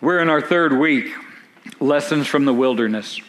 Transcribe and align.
We're 0.00 0.20
in 0.20 0.28
our 0.28 0.40
third 0.40 0.78
week, 0.78 1.12
Lessons 1.80 2.28
from 2.28 2.44
the 2.44 2.54
Wilderness. 2.54 3.20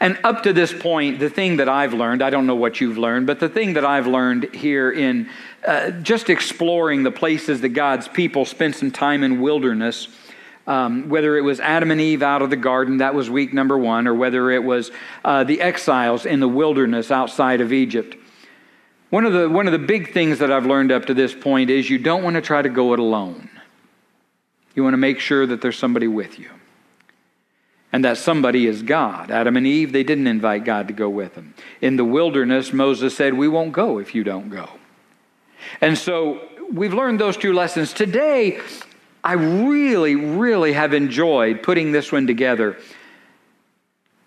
And 0.00 0.18
up 0.22 0.42
to 0.42 0.52
this 0.52 0.70
point, 0.70 1.18
the 1.18 1.30
thing 1.30 1.56
that 1.56 1.68
I've 1.70 1.94
learned, 1.94 2.20
I 2.22 2.28
don't 2.28 2.46
know 2.46 2.56
what 2.56 2.78
you've 2.78 2.98
learned, 2.98 3.26
but 3.26 3.40
the 3.40 3.48
thing 3.48 3.72
that 3.72 3.86
I've 3.86 4.06
learned 4.06 4.54
here 4.54 4.90
in 4.90 5.30
uh, 5.66 5.92
just 5.92 6.28
exploring 6.28 7.04
the 7.04 7.10
places 7.10 7.62
that 7.62 7.70
God's 7.70 8.06
people 8.06 8.44
spent 8.44 8.76
some 8.76 8.90
time 8.90 9.22
in 9.22 9.40
wilderness, 9.40 10.08
um, 10.66 11.08
whether 11.08 11.38
it 11.38 11.40
was 11.40 11.58
Adam 11.58 11.90
and 11.90 12.02
Eve 12.02 12.22
out 12.22 12.42
of 12.42 12.50
the 12.50 12.56
garden, 12.56 12.98
that 12.98 13.14
was 13.14 13.30
week 13.30 13.54
number 13.54 13.78
one, 13.78 14.06
or 14.06 14.14
whether 14.14 14.50
it 14.50 14.62
was 14.62 14.90
uh, 15.24 15.42
the 15.44 15.62
exiles 15.62 16.26
in 16.26 16.38
the 16.38 16.48
wilderness 16.48 17.10
outside 17.10 17.62
of 17.62 17.72
Egypt. 17.72 18.14
One 19.08 19.24
of, 19.24 19.32
the, 19.32 19.48
one 19.48 19.66
of 19.66 19.72
the 19.72 19.78
big 19.78 20.12
things 20.12 20.40
that 20.40 20.52
I've 20.52 20.66
learned 20.66 20.92
up 20.92 21.06
to 21.06 21.14
this 21.14 21.32
point 21.32 21.70
is 21.70 21.88
you 21.88 21.98
don't 21.98 22.22
want 22.22 22.34
to 22.34 22.42
try 22.42 22.60
to 22.60 22.68
go 22.68 22.92
it 22.92 22.98
alone. 22.98 23.48
You 24.74 24.82
want 24.82 24.94
to 24.94 24.98
make 24.98 25.20
sure 25.20 25.46
that 25.46 25.60
there's 25.60 25.78
somebody 25.78 26.08
with 26.08 26.38
you. 26.38 26.50
And 27.92 28.04
that 28.04 28.18
somebody 28.18 28.66
is 28.66 28.82
God. 28.82 29.30
Adam 29.30 29.56
and 29.56 29.66
Eve, 29.66 29.92
they 29.92 30.02
didn't 30.02 30.26
invite 30.26 30.64
God 30.64 30.88
to 30.88 30.94
go 30.94 31.08
with 31.08 31.36
them. 31.36 31.54
In 31.80 31.96
the 31.96 32.04
wilderness, 32.04 32.72
Moses 32.72 33.16
said, 33.16 33.34
We 33.34 33.46
won't 33.46 33.72
go 33.72 33.98
if 33.98 34.14
you 34.16 34.24
don't 34.24 34.50
go. 34.50 34.68
And 35.80 35.96
so 35.96 36.40
we've 36.72 36.92
learned 36.92 37.20
those 37.20 37.36
two 37.36 37.52
lessons. 37.52 37.92
Today, 37.92 38.60
I 39.22 39.34
really, 39.34 40.16
really 40.16 40.72
have 40.72 40.92
enjoyed 40.92 41.62
putting 41.62 41.92
this 41.92 42.10
one 42.10 42.26
together 42.26 42.76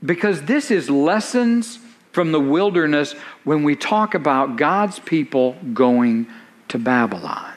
because 0.04 0.44
this 0.44 0.72
is 0.72 0.90
lessons 0.90 1.80
from 2.12 2.32
the 2.32 2.40
wilderness 2.40 3.14
when 3.44 3.64
we 3.64 3.76
talk 3.76 4.16
about 4.16 4.56
God's 4.56 5.00
people 5.00 5.56
going 5.74 6.28
to 6.70 6.80
Babylon. 6.80 7.57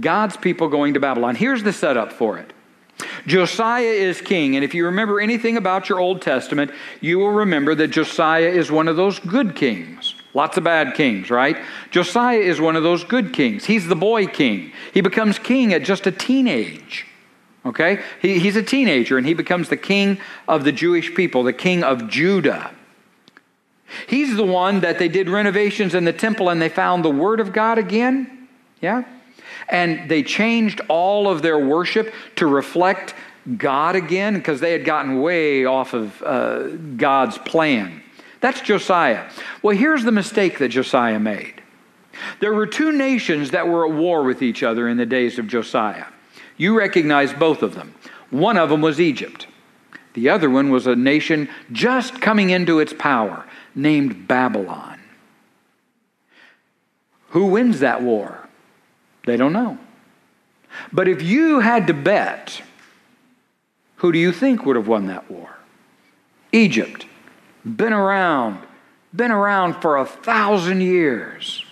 God's 0.00 0.36
people 0.36 0.68
going 0.68 0.94
to 0.94 1.00
Babylon. 1.00 1.34
Here's 1.34 1.62
the 1.62 1.72
setup 1.72 2.12
for 2.12 2.38
it. 2.38 2.52
Josiah 3.26 3.84
is 3.84 4.20
king, 4.20 4.54
and 4.54 4.64
if 4.64 4.72
you 4.72 4.86
remember 4.86 5.20
anything 5.20 5.56
about 5.56 5.88
your 5.88 6.00
Old 6.00 6.22
Testament, 6.22 6.70
you 7.00 7.18
will 7.18 7.30
remember 7.30 7.74
that 7.74 7.88
Josiah 7.88 8.48
is 8.48 8.70
one 8.70 8.88
of 8.88 8.96
those 8.96 9.18
good 9.18 9.54
kings. 9.54 10.14
Lots 10.32 10.56
of 10.56 10.64
bad 10.64 10.94
kings, 10.94 11.30
right? 11.30 11.56
Josiah 11.90 12.38
is 12.38 12.60
one 12.60 12.76
of 12.76 12.82
those 12.82 13.04
good 13.04 13.32
kings. 13.32 13.64
He's 13.64 13.86
the 13.88 13.96
boy 13.96 14.26
king. 14.26 14.72
He 14.92 15.00
becomes 15.00 15.38
king 15.38 15.72
at 15.72 15.82
just 15.82 16.06
a 16.06 16.12
teenage. 16.12 17.06
Okay? 17.64 18.02
He, 18.20 18.38
he's 18.38 18.54
a 18.54 18.62
teenager 18.62 19.18
and 19.18 19.26
he 19.26 19.34
becomes 19.34 19.68
the 19.68 19.76
king 19.76 20.18
of 20.46 20.64
the 20.64 20.72
Jewish 20.72 21.14
people, 21.14 21.42
the 21.42 21.52
king 21.52 21.82
of 21.82 22.08
Judah. 22.08 22.70
He's 24.06 24.36
the 24.36 24.44
one 24.44 24.80
that 24.80 24.98
they 24.98 25.08
did 25.08 25.28
renovations 25.28 25.94
in 25.94 26.04
the 26.04 26.12
temple 26.12 26.48
and 26.48 26.60
they 26.60 26.68
found 26.68 27.04
the 27.04 27.10
Word 27.10 27.40
of 27.40 27.52
God 27.52 27.78
again. 27.78 28.48
Yeah? 28.80 29.04
And 29.68 30.08
they 30.08 30.22
changed 30.22 30.80
all 30.88 31.28
of 31.28 31.42
their 31.42 31.58
worship 31.58 32.12
to 32.36 32.46
reflect 32.46 33.14
God 33.56 33.96
again 33.96 34.34
because 34.34 34.60
they 34.60 34.72
had 34.72 34.84
gotten 34.84 35.20
way 35.20 35.64
off 35.64 35.94
of 35.94 36.22
uh, 36.22 36.68
God's 36.96 37.38
plan. 37.38 38.02
That's 38.40 38.60
Josiah. 38.60 39.30
Well, 39.62 39.76
here's 39.76 40.04
the 40.04 40.12
mistake 40.12 40.58
that 40.58 40.68
Josiah 40.68 41.20
made. 41.20 41.62
There 42.40 42.54
were 42.54 42.66
two 42.66 42.92
nations 42.92 43.50
that 43.50 43.68
were 43.68 43.86
at 43.86 43.92
war 43.92 44.22
with 44.22 44.42
each 44.42 44.62
other 44.62 44.88
in 44.88 44.96
the 44.96 45.06
days 45.06 45.38
of 45.38 45.46
Josiah. 45.46 46.06
You 46.56 46.76
recognize 46.76 47.32
both 47.32 47.62
of 47.62 47.74
them. 47.74 47.94
One 48.30 48.56
of 48.56 48.70
them 48.70 48.80
was 48.80 49.00
Egypt. 49.00 49.46
The 50.14 50.30
other 50.30 50.48
one 50.48 50.70
was 50.70 50.86
a 50.86 50.96
nation 50.96 51.48
just 51.72 52.20
coming 52.20 52.50
into 52.50 52.80
its 52.80 52.94
power 52.94 53.44
named 53.74 54.26
Babylon. 54.26 54.98
Who 57.30 57.46
wins 57.46 57.80
that 57.80 58.02
war? 58.02 58.45
They 59.26 59.36
don't 59.36 59.52
know. 59.52 59.76
But 60.92 61.08
if 61.08 61.20
you 61.20 61.60
had 61.60 61.88
to 61.88 61.94
bet, 61.94 62.62
who 63.96 64.12
do 64.12 64.18
you 64.18 64.32
think 64.32 64.64
would 64.64 64.76
have 64.76 64.88
won 64.88 65.06
that 65.06 65.30
war? 65.30 65.58
Egypt. 66.52 67.06
Been 67.64 67.92
around, 67.92 68.60
been 69.14 69.32
around 69.32 69.82
for 69.82 69.96
a 69.96 70.06
thousand 70.06 70.80
years. 70.80 71.64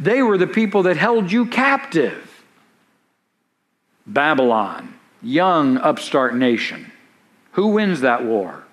They 0.00 0.22
were 0.22 0.38
the 0.38 0.46
people 0.46 0.84
that 0.84 0.96
held 0.96 1.30
you 1.30 1.46
captive. 1.46 2.44
Babylon, 4.06 4.94
young 5.22 5.76
upstart 5.76 6.34
nation. 6.34 6.90
Who 7.52 7.68
wins 7.68 8.00
that 8.00 8.24
war? 8.24 8.64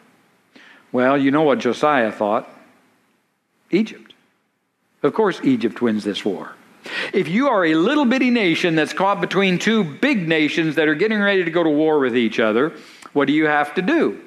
Well, 0.94 1.18
you 1.18 1.32
know 1.32 1.42
what 1.42 1.60
Josiah 1.60 2.12
thought 2.12 2.48
Egypt. 3.72 4.14
Of 5.02 5.14
course, 5.14 5.42
Egypt 5.44 5.82
wins 5.82 6.06
this 6.06 6.24
war. 6.24 6.54
If 7.14 7.28
you 7.28 7.48
are 7.48 7.66
a 7.66 7.76
little 7.76 8.06
bitty 8.06 8.30
nation 8.30 8.76
that's 8.76 8.94
caught 8.94 9.22
between 9.22 9.60
two 9.60 9.84
big 9.84 10.28
nations 10.28 10.76
that 10.76 10.88
are 10.88 10.96
getting 10.96 11.20
ready 11.20 11.44
to 11.44 11.52
go 11.52 11.64
to 11.64 11.70
war 11.70 12.00
with 12.00 12.18
each 12.18 12.40
other, 12.40 12.74
what 13.14 13.26
do 13.26 13.34
you 13.34 13.46
have 13.46 13.74
to 13.76 13.82
do? 13.82 14.20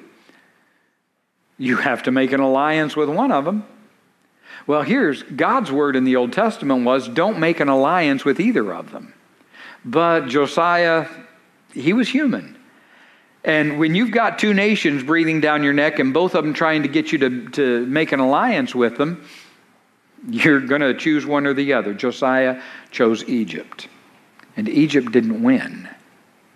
You 1.57 1.77
have 1.77 2.03
to 2.03 2.11
make 2.11 2.31
an 2.31 2.39
alliance 2.39 2.95
with 2.95 3.09
one 3.09 3.31
of 3.31 3.45
them. 3.45 3.65
Well, 4.65 4.81
here's 4.81 5.23
God's 5.23 5.71
word 5.71 5.95
in 5.95 6.03
the 6.03 6.15
Old 6.15 6.33
Testament 6.33 6.85
was 6.85 7.07
don't 7.07 7.39
make 7.39 7.59
an 7.59 7.69
alliance 7.69 8.25
with 8.25 8.39
either 8.39 8.73
of 8.73 8.91
them. 8.91 9.13
But 9.85 10.27
Josiah, 10.27 11.07
he 11.73 11.93
was 11.93 12.09
human. 12.09 12.57
And 13.43 13.79
when 13.79 13.95
you've 13.95 14.11
got 14.11 14.39
two 14.39 14.53
nations 14.53 15.03
breathing 15.03 15.39
down 15.39 15.63
your 15.63 15.73
neck 15.73 15.99
and 15.99 16.13
both 16.13 16.35
of 16.35 16.43
them 16.43 16.53
trying 16.53 16.83
to 16.83 16.89
get 16.89 17.13
you 17.13 17.17
to, 17.19 17.49
to 17.51 17.85
make 17.85 18.11
an 18.11 18.19
alliance 18.19 18.75
with 18.75 18.97
them, 18.97 19.25
you're 20.29 20.61
going 20.61 20.81
to 20.81 20.93
choose 20.93 21.25
one 21.25 21.45
or 21.45 21.53
the 21.53 21.73
other. 21.73 21.93
Josiah 21.93 22.61
chose 22.91 23.23
Egypt. 23.25 23.87
And 24.55 24.67
Egypt 24.67 25.11
didn't 25.11 25.43
win, 25.43 25.87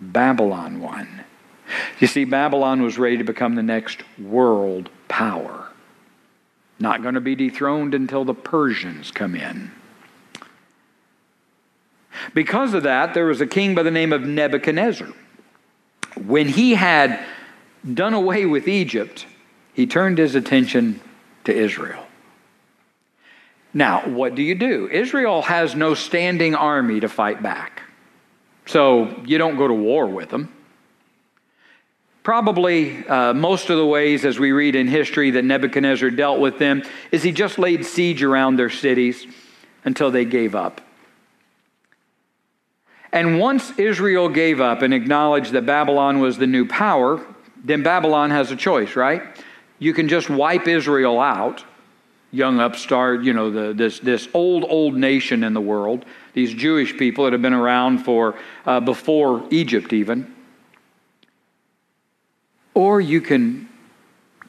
Babylon 0.00 0.80
won. 0.80 1.24
You 2.00 2.06
see, 2.06 2.24
Babylon 2.24 2.82
was 2.82 2.98
ready 2.98 3.16
to 3.18 3.24
become 3.24 3.54
the 3.54 3.62
next 3.62 4.02
world 4.18 4.90
power. 5.08 5.68
Not 6.78 7.02
going 7.02 7.14
to 7.14 7.20
be 7.20 7.36
dethroned 7.36 7.94
until 7.94 8.24
the 8.24 8.34
Persians 8.34 9.12
come 9.12 9.36
in. 9.36 9.70
Because 12.34 12.74
of 12.74 12.82
that, 12.82 13.14
there 13.14 13.26
was 13.26 13.40
a 13.40 13.46
king 13.46 13.74
by 13.74 13.82
the 13.82 13.90
name 13.90 14.12
of 14.12 14.22
Nebuchadnezzar. 14.22 15.08
When 16.16 16.48
he 16.48 16.74
had 16.74 17.24
done 17.94 18.14
away 18.14 18.46
with 18.46 18.68
Egypt, 18.68 19.26
he 19.72 19.86
turned 19.86 20.18
his 20.18 20.34
attention 20.34 21.00
to 21.44 21.54
Israel. 21.54 22.04
Now, 23.74 24.08
what 24.08 24.34
do 24.34 24.42
you 24.42 24.54
do? 24.54 24.88
Israel 24.90 25.42
has 25.42 25.74
no 25.74 25.94
standing 25.94 26.54
army 26.54 27.00
to 27.00 27.08
fight 27.08 27.42
back. 27.42 27.82
So 28.66 29.22
you 29.24 29.38
don't 29.38 29.56
go 29.56 29.66
to 29.66 29.74
war 29.74 30.06
with 30.06 30.28
them. 30.28 30.52
Probably 32.22 33.04
uh, 33.06 33.34
most 33.34 33.70
of 33.70 33.76
the 33.76 33.86
ways, 33.86 34.24
as 34.24 34.38
we 34.38 34.52
read 34.52 34.76
in 34.76 34.86
history, 34.86 35.32
that 35.32 35.44
Nebuchadnezzar 35.44 36.10
dealt 36.10 36.38
with 36.38 36.58
them 36.58 36.82
is 37.10 37.22
he 37.22 37.32
just 37.32 37.58
laid 37.58 37.84
siege 37.84 38.22
around 38.22 38.56
their 38.56 38.70
cities 38.70 39.26
until 39.84 40.10
they 40.10 40.24
gave 40.24 40.54
up. 40.54 40.80
And 43.12 43.40
once 43.40 43.76
Israel 43.78 44.28
gave 44.28 44.60
up 44.60 44.82
and 44.82 44.94
acknowledged 44.94 45.52
that 45.52 45.66
Babylon 45.66 46.20
was 46.20 46.38
the 46.38 46.46
new 46.46 46.66
power, 46.66 47.24
then 47.64 47.82
Babylon 47.82 48.30
has 48.30 48.50
a 48.52 48.56
choice, 48.56 48.94
right? 48.94 49.22
You 49.78 49.92
can 49.92 50.08
just 50.08 50.30
wipe 50.30 50.68
Israel 50.68 51.20
out 51.20 51.64
young 52.32 52.58
upstart, 52.58 53.22
you 53.22 53.34
know, 53.34 53.50
the, 53.50 53.74
this, 53.74 54.00
this 54.00 54.26
old, 54.34 54.64
old 54.68 54.96
nation 54.96 55.44
in 55.44 55.52
the 55.52 55.60
world, 55.60 56.04
these 56.32 56.52
Jewish 56.52 56.96
people 56.96 57.24
that 57.24 57.32
have 57.34 57.42
been 57.42 57.52
around 57.52 57.98
for 57.98 58.34
uh, 58.66 58.80
before 58.80 59.46
Egypt 59.50 59.92
even. 59.92 60.34
Or 62.74 63.00
you 63.00 63.20
can 63.20 63.68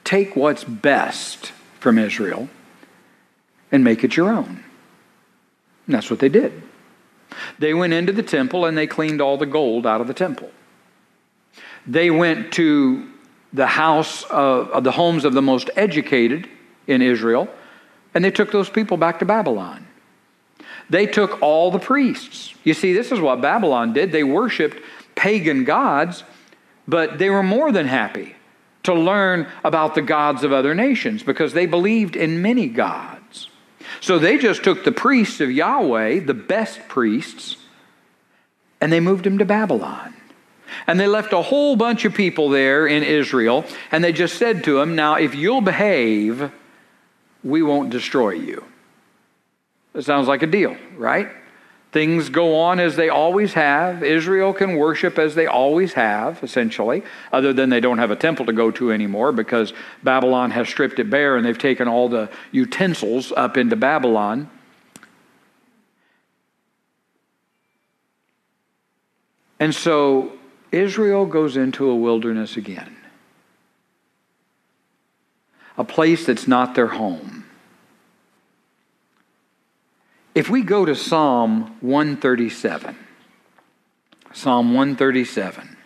take 0.06 0.36
what's 0.36 0.64
best 0.64 1.52
from 1.80 2.00
Israel 2.00 2.48
and 3.70 3.84
make 3.84 4.04
it 4.04 4.16
your 4.16 4.32
own. 4.32 4.64
And 5.86 5.96
that's 5.96 6.10
what 6.10 6.20
they 6.20 6.30
did. 6.30 6.64
They 7.60 7.74
went 7.74 7.92
into 7.92 8.14
the 8.14 8.24
temple 8.24 8.66
and 8.66 8.78
they 8.78 8.88
cleaned 8.88 9.20
all 9.20 9.38
the 9.38 9.46
gold 9.46 9.86
out 9.86 10.00
of 10.00 10.08
the 10.08 10.14
temple. 10.14 10.52
They 11.86 12.10
went 12.10 12.54
to 12.54 13.10
the 13.52 13.68
house 13.68 14.24
of, 14.26 14.70
of 14.70 14.84
the 14.86 14.92
homes 14.92 15.26
of 15.26 15.34
the 15.34 15.42
most 15.42 15.70
educated 15.76 16.48
in 16.88 17.02
Israel 17.02 17.50
and 18.14 18.24
they 18.24 18.32
took 18.32 18.52
those 18.52 18.70
people 18.70 18.98
back 18.98 19.20
to 19.20 19.26
Babylon. 19.26 19.88
They 20.90 21.06
took 21.06 21.42
all 21.42 21.72
the 21.72 21.80
priests. 21.80 22.54
You 22.64 22.74
see, 22.74 22.94
this 22.94 23.12
is 23.12 23.20
what 23.20 23.42
Babylon 23.42 23.94
did. 23.94 24.12
They 24.12 24.24
worshiped 24.24 24.78
pagan 25.16 25.64
gods, 25.64 26.24
but 26.88 27.18
they 27.18 27.30
were 27.30 27.44
more 27.44 27.72
than 27.72 27.88
happy 27.88 28.36
to 28.84 28.94
learn 28.94 29.48
about 29.64 29.96
the 29.96 30.02
gods 30.02 30.44
of 30.44 30.52
other 30.52 30.76
nations 30.76 31.24
because 31.24 31.54
they 31.54 31.66
believed 31.66 32.16
in 32.16 32.42
many 32.42 32.68
gods. 32.68 33.50
So 34.02 34.20
they 34.20 34.38
just 34.38 34.64
took 34.64 34.84
the 34.84 34.92
priests 34.92 35.40
of 35.40 35.52
Yahweh, 35.52 36.22
the 36.22 36.34
best 36.34 36.88
priests, 36.88 37.58
and 38.82 38.92
they 38.92 39.00
moved 39.00 39.24
them 39.24 39.38
to 39.38 39.46
Babylon. 39.46 40.14
And 40.88 41.00
they 41.00 41.08
left 41.08 41.32
a 41.34 41.42
whole 41.42 41.76
bunch 41.76 42.04
of 42.04 42.14
people 42.14 42.50
there 42.50 42.86
in 42.88 43.04
Israel, 43.04 43.64
and 43.92 44.04
they 44.04 44.12
just 44.12 44.38
said 44.38 44.64
to 44.66 44.80
them, 44.80 44.96
Now, 44.96 45.16
if 45.16 45.36
you'll 45.36 45.62
behave, 45.62 46.52
we 47.44 47.62
won't 47.62 47.90
destroy 47.90 48.32
you. 48.32 48.64
That 49.94 50.04
sounds 50.04 50.28
like 50.28 50.42
a 50.42 50.48
deal, 50.48 50.76
right? 50.98 51.30
Things 51.92 52.30
go 52.30 52.60
on 52.60 52.80
as 52.80 52.96
they 52.96 53.10
always 53.10 53.54
have. 53.54 54.04
Israel 54.04 54.52
can 54.52 54.78
worship 54.78 55.20
as 55.20 55.36
they 55.36 55.46
always 55.46 55.94
have, 55.94 56.44
essentially, 56.44 57.04
other 57.32 57.54
than 57.54 57.70
they 57.70 57.80
don't 57.80 58.00
have 58.00 58.10
a 58.10 58.16
temple 58.16 58.48
to 58.48 58.54
go 58.54 58.72
to 58.72 58.92
anymore 58.92 59.32
because 59.32 59.74
Babylon 60.02 60.50
has 60.50 60.68
stripped 60.68 60.98
it 60.98 61.12
bare 61.12 61.38
and 61.38 61.46
they've 61.46 61.56
taken 61.56 61.88
all 61.88 62.10
the 62.10 62.32
utensils 62.52 63.32
up 63.34 63.58
into 63.58 63.76
Babylon. 63.76 64.50
And 69.60 69.76
so 69.76 70.34
Israel 70.72 71.28
goes 71.28 71.56
into 71.58 71.88
a 71.90 71.96
wilderness 71.96 72.58
again, 72.58 72.98
a 75.78 75.84
place 75.84 76.26
that's 76.26 76.48
not 76.48 76.76
their 76.76 76.88
home. 76.88 77.46
If 80.36 80.50
we 80.50 80.64
go 80.64 80.86
to 80.86 80.96
Psalm 80.96 81.78
137, 81.82 82.98
Psalm 84.34 84.74
137, 84.74 85.78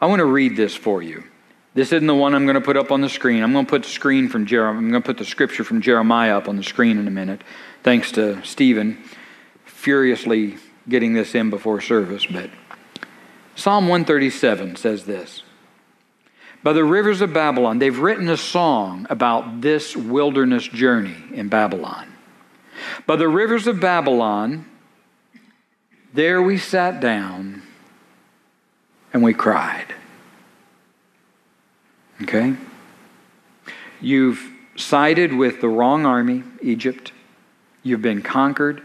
I 0.00 0.06
want 0.06 0.20
to 0.20 0.26
read 0.26 0.56
this 0.56 0.74
for 0.76 1.02
you. 1.02 1.24
This 1.72 1.92
isn't 1.92 2.06
the 2.06 2.14
one 2.14 2.34
I'm 2.34 2.44
going 2.44 2.54
to 2.54 2.60
put 2.60 2.76
up 2.76 2.92
on 2.92 3.00
the 3.00 3.08
screen. 3.08 3.42
I'm 3.42 3.52
going 3.52 3.64
to 3.64 3.70
put 3.70 3.82
the 3.82 3.88
screen 3.88 4.28
from 4.28 4.46
Jeremiah. 4.46 4.78
I'm 4.78 4.90
going 4.90 5.02
to 5.02 5.06
put 5.06 5.18
the 5.18 5.24
scripture 5.24 5.64
from 5.64 5.80
Jeremiah 5.80 6.36
up 6.36 6.48
on 6.48 6.56
the 6.56 6.62
screen 6.62 6.98
in 6.98 7.08
a 7.08 7.10
minute. 7.10 7.42
Thanks 7.82 8.12
to 8.12 8.44
Stephen 8.44 9.02
furiously 9.64 10.56
getting 10.88 11.12
this 11.12 11.34
in 11.34 11.50
before 11.50 11.80
service. 11.80 12.24
But 12.24 12.48
Psalm 13.54 13.88
137 13.88 14.76
says 14.76 15.04
this 15.04 15.42
By 16.64 16.72
the 16.72 16.82
rivers 16.82 17.20
of 17.20 17.34
Babylon, 17.34 17.78
they've 17.78 17.96
written 17.96 18.28
a 18.30 18.38
song 18.38 19.06
about 19.10 19.60
this 19.60 19.94
wilderness 19.94 20.66
journey 20.66 21.14
in 21.32 21.48
Babylon. 21.48 22.08
By 23.06 23.16
the 23.16 23.28
rivers 23.28 23.66
of 23.66 23.80
Babylon, 23.80 24.64
there 26.14 26.40
we 26.40 26.56
sat 26.56 27.00
down 27.00 27.62
and 29.12 29.22
we 29.22 29.34
cried. 29.34 29.94
Okay? 32.22 32.56
You've 34.00 34.50
sided 34.76 35.34
with 35.34 35.60
the 35.60 35.68
wrong 35.68 36.06
army, 36.06 36.44
Egypt. 36.62 37.12
You've 37.82 38.02
been 38.02 38.22
conquered, 38.22 38.80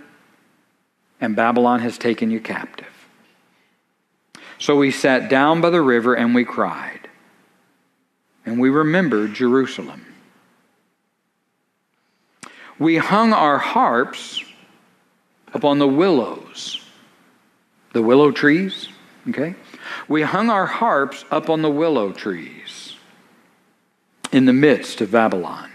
and 1.22 1.34
Babylon 1.34 1.80
has 1.80 1.98
taken 1.98 2.30
you 2.30 2.42
captive. 2.42 2.88
So 4.58 4.76
we 4.76 4.92
sat 4.92 5.30
down 5.30 5.62
by 5.62 5.70
the 5.70 5.82
river 5.82 6.14
and 6.14 6.36
we 6.36 6.44
cried, 6.44 6.99
and 8.50 8.60
we 8.60 8.70
remembered 8.72 9.36
Jerusalem. 9.36 10.04
We 12.80 12.98
hung 12.98 13.32
our 13.32 13.60
harps 13.60 14.44
upon 15.54 15.78
the 15.78 15.88
willows, 15.88 16.84
the 17.94 18.02
willow 18.02 18.32
trees, 18.32 18.90
okay? 19.30 19.54
We 20.08 20.24
hung 20.24 20.50
our 20.50 20.66
harps 20.66 21.26
up 21.30 21.50
on 21.50 21.62
the 21.62 21.70
willow 21.70 22.12
trees 22.12 22.96
in 24.32 24.46
the 24.46 24.54
midst 24.54 25.00
of 25.00 25.12
Babylon. 25.12 25.70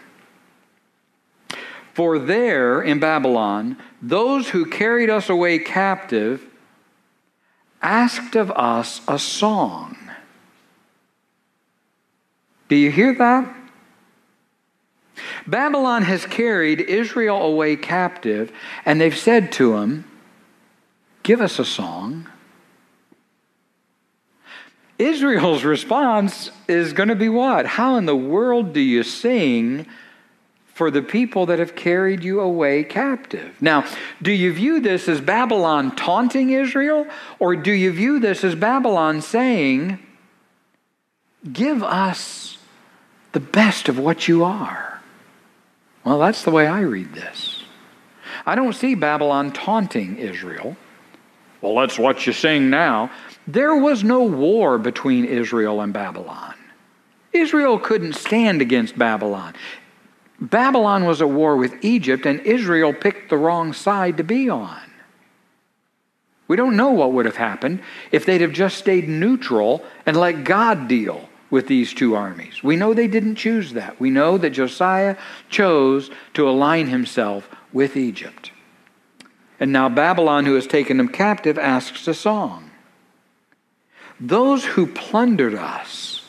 For 1.92 2.18
there 2.18 2.82
in 2.82 2.98
Babylon, 2.98 3.76
those 4.02 4.48
who 4.48 4.66
carried 4.66 5.10
us 5.10 5.28
away 5.28 5.60
captive 5.60 6.44
asked 7.80 8.34
of 8.34 8.50
us 8.50 9.00
a 9.06 9.18
song. 9.18 10.03
Do 12.68 12.76
you 12.76 12.90
hear 12.90 13.14
that? 13.14 13.54
Babylon 15.46 16.02
has 16.02 16.26
carried 16.26 16.80
Israel 16.80 17.42
away 17.42 17.76
captive, 17.76 18.50
and 18.84 19.00
they've 19.00 19.16
said 19.16 19.52
to 19.52 19.76
him, 19.76 20.04
Give 21.22 21.40
us 21.40 21.58
a 21.58 21.64
song. 21.64 22.28
Israel's 24.98 25.64
response 25.64 26.50
is 26.68 26.92
going 26.92 27.08
to 27.08 27.16
be 27.16 27.28
what? 27.28 27.66
How 27.66 27.96
in 27.96 28.06
the 28.06 28.16
world 28.16 28.72
do 28.72 28.80
you 28.80 29.02
sing 29.02 29.86
for 30.66 30.90
the 30.90 31.02
people 31.02 31.46
that 31.46 31.58
have 31.58 31.74
carried 31.74 32.22
you 32.22 32.40
away 32.40 32.84
captive? 32.84 33.60
Now, 33.60 33.86
do 34.22 34.30
you 34.30 34.52
view 34.52 34.80
this 34.80 35.08
as 35.08 35.20
Babylon 35.20 35.96
taunting 35.96 36.50
Israel, 36.50 37.06
or 37.38 37.56
do 37.56 37.72
you 37.72 37.90
view 37.92 38.20
this 38.20 38.44
as 38.44 38.54
Babylon 38.54 39.20
saying, 39.20 40.03
Give 41.52 41.82
us 41.82 42.58
the 43.32 43.40
best 43.40 43.88
of 43.88 43.98
what 43.98 44.28
you 44.28 44.44
are? 44.44 45.02
Well, 46.04 46.18
that's 46.18 46.44
the 46.44 46.50
way 46.50 46.66
I 46.66 46.80
read 46.80 47.12
this. 47.12 47.62
I 48.46 48.54
don't 48.54 48.74
see 48.74 48.94
Babylon 48.94 49.52
taunting 49.52 50.16
Israel. 50.16 50.76
Well, 51.60 51.76
that's 51.76 51.98
what 51.98 52.26
you 52.26 52.32
sing 52.32 52.70
now. 52.70 53.10
There 53.46 53.76
was 53.76 54.04
no 54.04 54.22
war 54.22 54.78
between 54.78 55.24
Israel 55.24 55.80
and 55.80 55.92
Babylon. 55.92 56.54
Israel 57.32 57.78
couldn't 57.78 58.14
stand 58.14 58.62
against 58.62 58.98
Babylon. 58.98 59.54
Babylon 60.40 61.04
was 61.04 61.20
at 61.20 61.28
war 61.28 61.56
with 61.56 61.84
Egypt, 61.84 62.26
and 62.26 62.40
Israel 62.40 62.92
picked 62.92 63.30
the 63.30 63.36
wrong 63.36 63.72
side 63.72 64.16
to 64.18 64.24
be 64.24 64.48
on. 64.48 64.80
We 66.48 66.56
don't 66.56 66.76
know 66.76 66.90
what 66.90 67.12
would 67.12 67.24
have 67.24 67.36
happened 67.36 67.80
if 68.12 68.26
they'd 68.26 68.42
have 68.42 68.52
just 68.52 68.78
stayed 68.78 69.08
neutral 69.08 69.82
and 70.04 70.16
let 70.16 70.44
God 70.44 70.88
deal 70.88 71.28
with 71.54 71.68
these 71.68 71.94
two 71.94 72.16
armies. 72.16 72.64
We 72.64 72.74
know 72.74 72.92
they 72.92 73.06
didn't 73.06 73.36
choose 73.36 73.74
that. 73.74 74.00
We 74.00 74.10
know 74.10 74.36
that 74.38 74.50
Josiah 74.50 75.16
chose 75.48 76.10
to 76.32 76.48
align 76.48 76.88
himself 76.88 77.48
with 77.72 77.96
Egypt. 77.96 78.50
And 79.60 79.72
now 79.72 79.88
Babylon, 79.88 80.46
who 80.46 80.56
has 80.56 80.66
taken 80.66 80.96
them 80.96 81.06
captive, 81.06 81.56
asks 81.56 82.08
a 82.08 82.12
song. 82.12 82.72
Those 84.18 84.64
who 84.64 84.88
plundered 84.88 85.54
us 85.54 86.22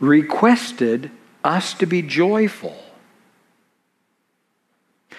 requested 0.00 1.10
us 1.44 1.74
to 1.74 1.84
be 1.84 2.00
joyful, 2.00 2.82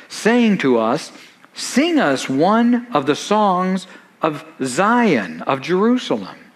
saying 0.07 0.57
to 0.57 0.79
us, 0.79 1.11
Sing 1.53 1.99
us 1.99 2.27
one 2.27 2.87
of 2.93 3.05
the 3.05 3.15
songs 3.15 3.85
of 4.23 4.43
Zion, 4.63 5.43
of 5.43 5.61
Jerusalem. 5.61 6.46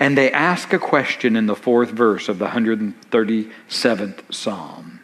And 0.00 0.16
they 0.16 0.30
ask 0.30 0.72
a 0.72 0.78
question 0.78 1.34
in 1.34 1.46
the 1.46 1.56
fourth 1.56 1.90
verse 1.90 2.28
of 2.28 2.38
the 2.38 2.48
137th 2.48 4.32
Psalm 4.32 5.00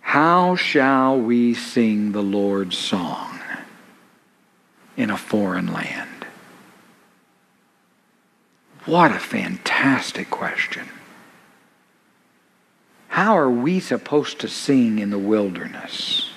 How 0.00 0.56
shall 0.56 1.18
we 1.18 1.54
sing 1.54 2.12
the 2.12 2.22
Lord's 2.22 2.78
song 2.78 3.40
in 4.96 5.10
a 5.10 5.16
foreign 5.16 5.72
land? 5.72 6.26
What 8.86 9.10
a 9.10 9.18
fantastic 9.18 10.30
question. 10.30 10.88
How 13.08 13.36
are 13.36 13.50
we 13.50 13.80
supposed 13.80 14.40
to 14.40 14.48
sing 14.48 15.00
in 15.00 15.10
the 15.10 15.18
wilderness? 15.18 16.30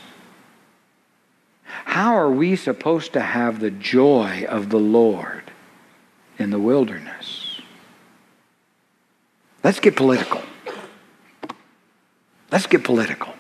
How 1.86 2.16
are 2.16 2.32
we 2.32 2.56
supposed 2.56 3.14
to 3.14 3.22
have 3.22 3.60
the 3.60 3.72
joy 3.72 4.46
of 4.50 4.70
the 4.70 4.80
Lord 4.80 5.43
in 6.38 6.50
the 6.50 6.60
wilderness. 6.60 7.62
Let's 9.64 9.80
get 9.80 9.96
political. 9.96 10.42
Let's 12.52 12.68
get 12.68 12.84
political. 12.84 13.34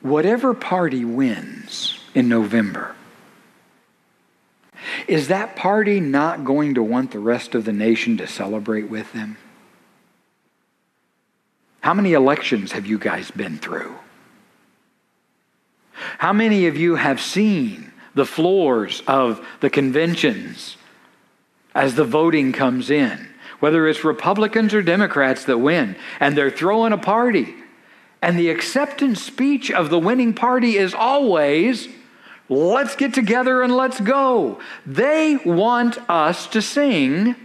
Whatever 0.00 0.54
party 0.54 1.04
wins 1.04 1.98
in 2.14 2.28
November, 2.28 2.94
is 5.08 5.28
that 5.28 5.56
party 5.56 5.98
not 6.00 6.44
going 6.44 6.74
to 6.74 6.82
want 6.82 7.10
the 7.10 7.18
rest 7.18 7.54
of 7.54 7.64
the 7.64 7.72
nation 7.72 8.16
to 8.18 8.26
celebrate 8.26 8.88
with 8.88 9.12
them? 9.12 9.36
How 11.80 11.94
many 11.94 12.12
elections 12.12 12.72
have 12.72 12.86
you 12.86 12.98
guys 12.98 13.30
been 13.30 13.58
through? 13.58 13.94
How 16.18 16.32
many 16.32 16.66
of 16.66 16.76
you 16.76 16.94
have 16.94 17.20
seen 17.20 17.92
the 18.14 18.26
floors 18.26 19.02
of 19.06 19.44
the 19.60 19.70
conventions 19.70 20.76
as 21.74 21.94
the 21.94 22.04
voting 22.04 22.52
comes 22.52 22.90
in, 22.90 23.28
whether 23.60 23.88
it's 23.88 24.04
Republicans 24.04 24.72
or 24.72 24.82
Democrats 24.82 25.44
that 25.44 25.58
win, 25.58 25.96
and 26.20 26.36
they're 26.36 26.50
throwing 26.50 26.92
a 26.92 26.98
party. 26.98 27.54
And 28.22 28.38
the 28.38 28.48
acceptance 28.48 29.22
speech 29.22 29.70
of 29.70 29.90
the 29.90 29.98
winning 29.98 30.32
party 30.32 30.76
is 30.76 30.94
always, 30.94 31.88
let's 32.48 32.96
get 32.96 33.12
together 33.12 33.62
and 33.62 33.74
let's 33.74 34.00
go. 34.00 34.60
They 34.86 35.36
want 35.44 35.98
us 36.08 36.46
to 36.48 36.62
sing 36.62 37.36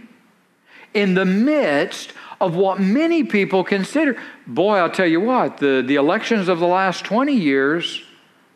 in 0.94 1.14
the 1.14 1.24
midst 1.24 2.12
of 2.40 2.54
what 2.54 2.80
many 2.80 3.24
people 3.24 3.62
consider. 3.62 4.16
Boy, 4.46 4.78
I'll 4.78 4.90
tell 4.90 5.06
you 5.06 5.20
what, 5.20 5.58
the, 5.58 5.82
the 5.86 5.96
elections 5.96 6.48
of 6.48 6.58
the 6.58 6.66
last 6.66 7.04
20 7.04 7.34
years 7.34 8.02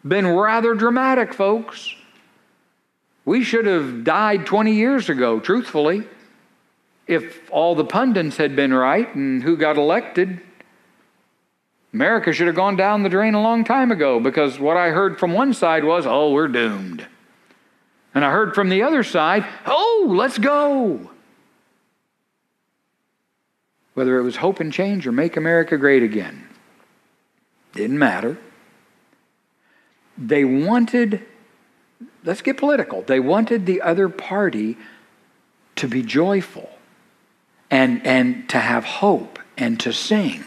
been 0.07 0.27
rather 0.27 0.75
dramatic, 0.75 1.35
folks. 1.35 1.95
We 3.25 3.43
should 3.43 3.67
have 3.67 4.05
died 4.05 4.47
20 4.47 4.75
years 4.75 5.09
ago, 5.09 5.41
truthfully, 5.41 6.07
if 7.07 7.51
all 7.51 7.75
the 7.75 7.85
pundits 7.85 8.37
had 8.37 8.55
been 8.55 8.73
right 8.73 9.13
and 9.15 9.43
who 9.43 9.57
got 9.57 9.77
elected. 9.77 10.41
America 11.93 12.33
should 12.33 12.49
have 12.49 12.57
gone 12.57 12.77
down 12.77 13.03
the 13.03 13.09
drain 13.09 13.35
a 13.35 13.41
long 13.41 13.65
time 13.65 13.93
ago 13.93 14.19
because 14.19 14.59
what 14.59 14.77
I 14.77 14.91
heard 14.91 15.19
from 15.19 15.33
one 15.33 15.55
side 15.55 15.85
was, 15.85 16.07
oh, 16.07 16.33
we're 16.33 16.49
doomed. 16.49 17.07
And 18.15 18.25
I 18.25 18.31
heard 18.31 18.55
from 18.55 18.69
the 18.69 18.83
other 18.83 19.03
side, 19.03 19.47
oh, 19.67 20.07
let's 20.09 20.39
go. 20.39 21.11
Whether 23.95 24.19
it 24.19 24.23
was 24.23 24.37
hope 24.37 24.61
and 24.61 24.73
change 24.73 25.07
or 25.07 25.13
make 25.13 25.37
America 25.37 25.77
great 25.77 26.03
again, 26.03 26.49
didn't 27.75 27.99
matter. 27.99 28.39
They 30.19 30.45
wanted, 30.45 31.25
let's 32.25 32.43
get 32.43 32.57
political, 32.57 33.03
they 33.03 33.21
wanted 33.21 33.67
the 33.67 33.83
other 33.83 34.09
party 34.09 34.77
to 35.77 35.89
be 35.89 36.03
joyful 36.03 36.71
and, 37.71 38.07
and 38.07 38.49
to 38.49 38.59
have 38.59 38.85
hope 38.85 39.39
and 39.57 39.79
to 39.81 39.93
sing. 39.93 40.45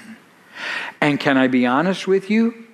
And 1.01 1.19
can 1.19 1.37
I 1.37 1.47
be 1.47 1.65
honest 1.65 2.07
with 2.07 2.29
you? 2.29 2.65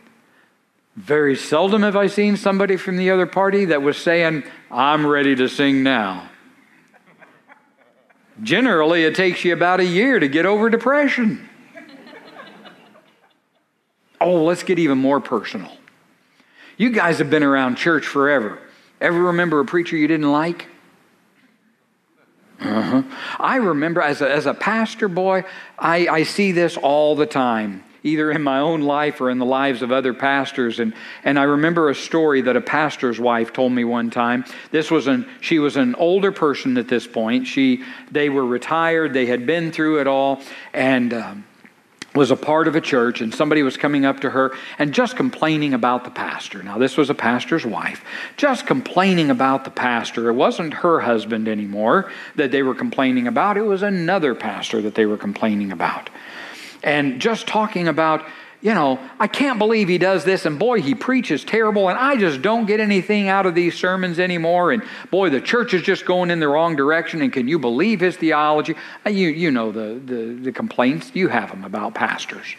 Very 0.95 1.35
seldom 1.35 1.81
have 1.81 1.95
I 1.95 2.07
seen 2.07 2.37
somebody 2.37 2.77
from 2.77 2.97
the 2.97 3.09
other 3.09 3.25
party 3.25 3.65
that 3.65 3.81
was 3.81 3.97
saying, 3.97 4.43
I'm 4.69 5.05
ready 5.05 5.35
to 5.35 5.49
sing 5.49 5.81
now. 5.81 6.29
Generally, 8.41 9.03
it 9.03 9.15
takes 9.15 9.43
you 9.43 9.53
about 9.53 9.79
a 9.79 9.85
year 9.85 10.19
to 10.19 10.27
get 10.27 10.45
over 10.45 10.69
depression. 10.69 11.49
oh, 14.21 14.43
let's 14.43 14.63
get 14.63 14.79
even 14.79 14.97
more 14.97 15.19
personal. 15.19 15.71
You 16.77 16.89
guys 16.91 17.19
have 17.19 17.29
been 17.29 17.43
around 17.43 17.75
church 17.75 18.05
forever. 18.05 18.59
Ever 19.03 19.22
remember 19.22 19.60
a 19.60 19.65
preacher 19.65 19.98
you 19.98 20.07
didn't 20.07 20.31
like? 20.31 20.65
Uh-huh. 22.62 23.03
I 23.38 23.57
remember 23.57 24.01
as 24.01 24.22
a, 24.22 24.31
as 24.31 24.45
a 24.45 24.53
pastor 24.53 25.10
boy, 25.10 25.43
I, 25.77 26.07
I 26.07 26.24
see 26.24 26.53
this 26.53 26.77
all 26.77 27.17
the 27.17 27.25
time 27.25 27.83
either 28.03 28.31
in 28.31 28.43
my 28.43 28.60
own 28.60 28.81
life 28.81 29.22
or 29.22 29.29
in 29.29 29.39
the 29.39 29.45
lives 29.45 29.81
of 29.81 29.91
other 29.91 30.13
pastors. 30.13 30.79
And, 30.79 30.93
and 31.24 31.39
I 31.39 31.43
remember 31.43 31.89
a 31.89 31.95
story 31.95 32.41
that 32.41 32.55
a 32.55 32.62
pastor's 32.62 33.19
wife 33.19 33.53
told 33.53 33.72
me 33.72 33.83
one 33.83 34.10
time. 34.10 34.45
This 34.72 34.91
was 34.91 35.07
an, 35.07 35.27
she 35.39 35.60
was 35.60 35.77
an 35.77 35.95
older 35.95 36.31
person 36.31 36.77
at 36.77 36.88
this 36.88 37.07
point. 37.07 37.48
She, 37.48 37.83
they 38.12 38.29
were 38.29 38.45
retired, 38.45 39.13
they 39.13 39.25
had 39.25 39.45
been 39.45 39.72
through 39.72 40.01
it 40.01 40.07
all, 40.07 40.41
and 40.74 41.13
um, 41.13 41.45
was 42.15 42.32
a 42.32 42.36
part 42.36 42.67
of 42.67 42.75
a 42.75 42.82
church, 42.82 43.22
and 43.22 43.34
somebody 43.34 43.63
was 43.63 43.77
coming 43.77 44.05
up 44.05 44.20
to 44.20 44.29
her 44.29 44.55
and 44.77 44.93
just 44.93 45.15
complaining 45.15 45.74
about 45.74 46.03
the 46.03 46.12
pastor. 46.12 46.62
Now, 46.62 46.77
this 46.77 46.98
was 46.98 47.10
a 47.10 47.15
pastor's 47.15 47.65
wife, 47.65 48.03
just 48.38 48.67
complaining 48.67 49.29
about 49.29 49.63
the 49.63 49.72
pastor. 49.72 50.29
It 50.29 50.34
wasn't 50.34 50.74
her 50.74 51.00
husband 51.00 51.48
anymore 51.48 52.12
that 52.36 52.51
they 52.51 52.63
were 52.63 52.75
complaining 52.75 53.27
about, 53.27 53.58
it 53.58 53.63
was 53.63 53.82
another 53.82 54.36
pastor 54.36 54.82
that 54.82 54.96
they 54.96 55.05
were 55.05 55.17
complaining 55.17 55.72
about 55.72 56.10
and 56.84 57.22
just 57.22 57.48
talking 57.48 57.88
about, 57.88 58.25
you 58.63 58.74
know, 58.74 58.98
I 59.20 59.27
can't 59.27 59.60
believe 59.60 59.89
he 59.89 59.98
does 59.98 60.24
this, 60.24 60.46
and 60.46 60.58
boy, 60.58 60.82
he 60.82 60.96
preaches 60.96 61.43
terrible, 61.43 61.89
and 61.89 62.00
I 62.00 62.15
just 62.15 62.41
don't 62.41 62.65
get 62.65 62.79
anything 62.79 63.27
out 63.27 63.46
of 63.46 63.55
these 63.55 63.75
sermons 63.75 64.20
anymore, 64.20 64.72
and 64.72 64.82
boy, 65.12 65.29
the 65.29 65.41
church 65.41 65.74
is 65.74 65.82
just 65.82 66.05
going 66.05 66.32
in 66.32 66.39
the 66.39 66.48
wrong 66.48 66.77
direction, 66.77 67.22
and 67.22 67.32
can 67.32 67.50
you 67.50 67.60
believe 67.60 68.00
his 68.00 68.15
theology? 68.15 68.75
Uh, 69.05 69.10
you, 69.10 69.27
you 69.27 69.51
know 69.51 69.74
the, 69.74 70.00
the, 70.05 70.39
the 70.43 70.51
complaints, 70.53 71.12
you 71.13 71.27
have 71.27 71.51
them 71.51 71.65
about 71.65 71.93
pastors. 71.93 72.55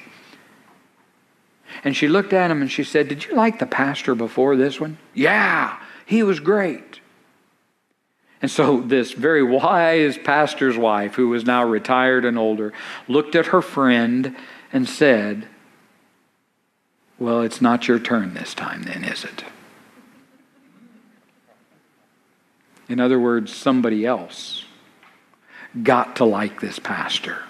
And 1.84 1.96
she 1.96 2.06
looked 2.06 2.34
at 2.34 2.50
him 2.50 2.60
and 2.60 2.70
she 2.70 2.84
said, 2.84 3.08
Did 3.08 3.24
you 3.24 3.34
like 3.34 3.58
the 3.58 3.66
pastor 3.66 4.14
before 4.14 4.56
this 4.56 4.78
one? 4.78 4.98
Yeah, 5.14 5.80
he 6.04 6.22
was 6.22 6.38
great. 6.38 7.00
And 8.42 8.50
so, 8.50 8.82
this 8.82 9.12
very 9.12 9.42
wise 9.42 10.18
pastor's 10.18 10.76
wife, 10.76 11.14
who 11.14 11.30
was 11.30 11.46
now 11.46 11.64
retired 11.64 12.26
and 12.26 12.38
older, 12.38 12.74
looked 13.08 13.34
at 13.34 13.46
her 13.46 13.62
friend 13.62 14.36
and 14.70 14.86
said, 14.86 15.48
Well, 17.18 17.42
it's 17.42 17.60
not 17.60 17.86
your 17.86 17.98
turn 17.98 18.34
this 18.34 18.54
time, 18.54 18.82
then, 18.82 19.04
is 19.04 19.24
it? 19.24 19.44
In 22.88 23.00
other 23.00 23.18
words, 23.18 23.54
somebody 23.54 24.04
else 24.04 24.64
got 25.82 26.16
to 26.16 26.24
like 26.24 26.60
this 26.60 26.78
pastor. 26.78 27.42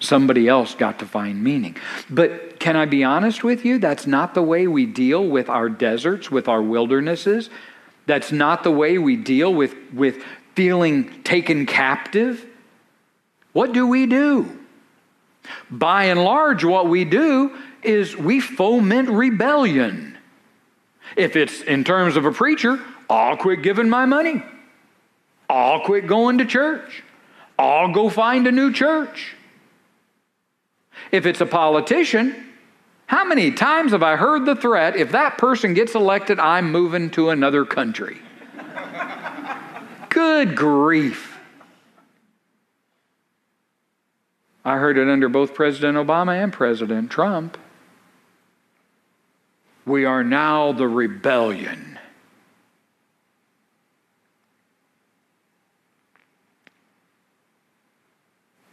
Somebody 0.00 0.46
else 0.46 0.74
got 0.74 1.00
to 1.00 1.06
find 1.06 1.42
meaning. 1.42 1.76
But 2.08 2.60
can 2.60 2.76
I 2.76 2.84
be 2.84 3.02
honest 3.02 3.42
with 3.42 3.64
you? 3.64 3.78
That's 3.78 4.06
not 4.06 4.34
the 4.34 4.42
way 4.42 4.68
we 4.68 4.86
deal 4.86 5.26
with 5.26 5.48
our 5.48 5.68
deserts, 5.68 6.30
with 6.30 6.46
our 6.46 6.62
wildernesses. 6.62 7.50
That's 8.06 8.30
not 8.30 8.62
the 8.62 8.70
way 8.70 8.98
we 8.98 9.16
deal 9.16 9.52
with, 9.52 9.74
with 9.92 10.22
feeling 10.54 11.22
taken 11.24 11.66
captive. 11.66 12.46
What 13.52 13.72
do 13.72 13.86
we 13.88 14.06
do? 14.06 14.56
By 15.70 16.04
and 16.04 16.22
large, 16.22 16.62
what 16.62 16.88
we 16.88 17.04
do 17.04 17.56
is 17.82 18.16
we 18.16 18.40
foment 18.40 19.08
rebellion. 19.08 20.16
If 21.16 21.36
it's 21.36 21.62
in 21.62 21.84
terms 21.84 22.16
of 22.16 22.24
a 22.24 22.32
preacher, 22.32 22.78
I'll 23.08 23.36
quit 23.36 23.62
giving 23.62 23.88
my 23.88 24.04
money. 24.04 24.42
I'll 25.48 25.80
quit 25.80 26.06
going 26.06 26.38
to 26.38 26.44
church. 26.44 27.02
I'll 27.58 27.92
go 27.92 28.08
find 28.08 28.46
a 28.46 28.52
new 28.52 28.72
church. 28.72 29.34
If 31.10 31.26
it's 31.26 31.40
a 31.40 31.46
politician, 31.46 32.48
how 33.06 33.24
many 33.24 33.52
times 33.52 33.92
have 33.92 34.02
I 34.02 34.16
heard 34.16 34.44
the 34.44 34.54
threat 34.54 34.96
if 34.96 35.12
that 35.12 35.38
person 35.38 35.72
gets 35.72 35.94
elected, 35.94 36.38
I'm 36.38 36.70
moving 36.70 37.10
to 37.10 37.30
another 37.30 37.64
country? 37.64 38.18
Good 40.10 40.54
grief. 40.54 41.38
I 44.64 44.76
heard 44.76 44.98
it 44.98 45.08
under 45.08 45.30
both 45.30 45.54
President 45.54 45.96
Obama 45.96 46.42
and 46.42 46.52
President 46.52 47.10
Trump. 47.10 47.56
We 49.88 50.04
are 50.04 50.22
now 50.22 50.72
the 50.72 50.86
rebellion. 50.86 51.98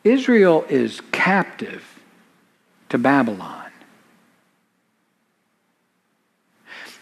Israel 0.04 0.66
is 0.68 1.02
captive 1.14 2.00
to 2.90 2.98
Babylon. 2.98 3.72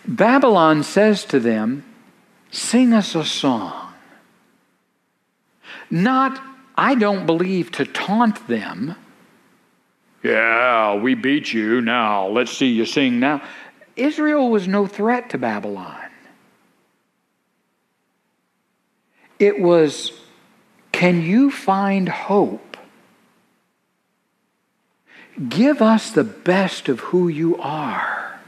Babylon 0.08 0.84
says 0.84 1.26
to 1.26 1.40
them, 1.40 1.84
Sing 2.52 2.94
us 2.94 3.16
a 3.16 3.26
song. 3.26 3.94
Not, 5.90 6.40
I 6.76 6.94
don't 6.94 7.26
believe, 7.26 7.72
to 7.72 7.86
taunt 7.86 8.48
them. 8.48 8.96
Yeah, 10.22 10.96
we 10.96 11.16
beat 11.16 11.52
you. 11.52 11.82
Now, 11.82 12.28
let's 12.28 12.56
see 12.56 12.68
you 12.68 12.86
sing 12.86 13.20
now. 13.20 13.42
Israel 13.96 14.50
was 14.50 14.68
no 14.68 14.88
threat 14.88 15.30
to 15.32 15.38
Babylon. 15.38 15.98
It 19.40 19.60
was, 19.60 20.12
can 20.92 21.22
you 21.22 21.52
find 21.52 22.08
hope? 22.10 22.78
Give 25.50 25.82
us 25.82 26.12
the 26.12 26.24
best 26.24 26.90
of 26.90 27.00
who 27.00 27.28
you 27.28 27.58
are. 27.58 28.40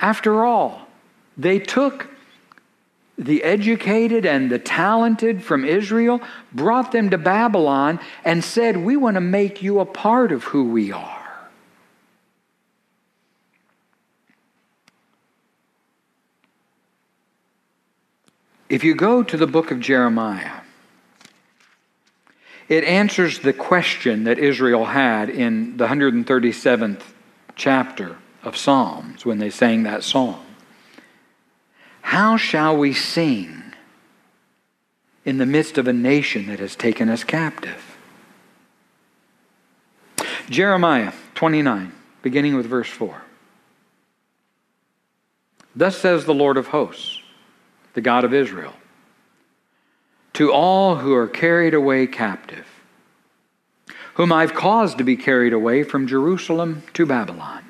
After 0.00 0.44
all, 0.44 0.88
they 1.36 1.58
took 1.58 2.08
the 3.18 3.42
educated 3.44 4.26
and 4.26 4.50
the 4.50 4.58
talented 4.58 5.44
from 5.44 5.64
Israel, 5.64 6.20
brought 6.52 6.92
them 6.92 7.10
to 7.10 7.18
Babylon, 7.18 8.00
and 8.24 8.42
said, 8.42 8.76
We 8.76 8.96
want 8.96 9.14
to 9.14 9.20
make 9.20 9.62
you 9.62 9.80
a 9.80 9.86
part 9.86 10.32
of 10.32 10.44
who 10.44 10.64
we 10.64 10.92
are. 10.92 11.21
If 18.72 18.84
you 18.84 18.94
go 18.94 19.22
to 19.22 19.36
the 19.36 19.46
book 19.46 19.70
of 19.70 19.80
Jeremiah, 19.80 20.62
it 22.70 22.84
answers 22.84 23.40
the 23.40 23.52
question 23.52 24.24
that 24.24 24.38
Israel 24.38 24.86
had 24.86 25.28
in 25.28 25.76
the 25.76 25.88
137th 25.88 27.02
chapter 27.54 28.16
of 28.42 28.56
Psalms 28.56 29.26
when 29.26 29.36
they 29.36 29.50
sang 29.50 29.82
that 29.82 30.02
song. 30.02 30.42
How 32.00 32.38
shall 32.38 32.74
we 32.74 32.94
sing 32.94 33.74
in 35.26 35.36
the 35.36 35.44
midst 35.44 35.76
of 35.76 35.86
a 35.86 35.92
nation 35.92 36.46
that 36.46 36.58
has 36.58 36.74
taken 36.74 37.10
us 37.10 37.24
captive? 37.24 37.98
Jeremiah 40.48 41.12
29, 41.34 41.92
beginning 42.22 42.56
with 42.56 42.64
verse 42.64 42.88
4. 42.88 43.20
Thus 45.76 45.98
says 45.98 46.24
the 46.24 46.32
Lord 46.32 46.56
of 46.56 46.68
hosts, 46.68 47.21
the 47.94 48.00
God 48.00 48.24
of 48.24 48.34
Israel, 48.34 48.74
to 50.34 50.52
all 50.52 50.96
who 50.96 51.14
are 51.14 51.28
carried 51.28 51.74
away 51.74 52.06
captive, 52.06 52.66
whom 54.14 54.32
I've 54.32 54.54
caused 54.54 54.98
to 54.98 55.04
be 55.04 55.16
carried 55.16 55.52
away 55.52 55.82
from 55.82 56.06
Jerusalem 56.06 56.82
to 56.94 57.06
Babylon. 57.06 57.64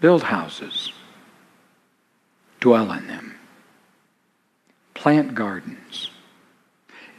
Build 0.00 0.24
houses, 0.24 0.92
dwell 2.60 2.92
in 2.92 3.06
them, 3.06 3.36
plant 4.94 5.34
gardens, 5.34 6.10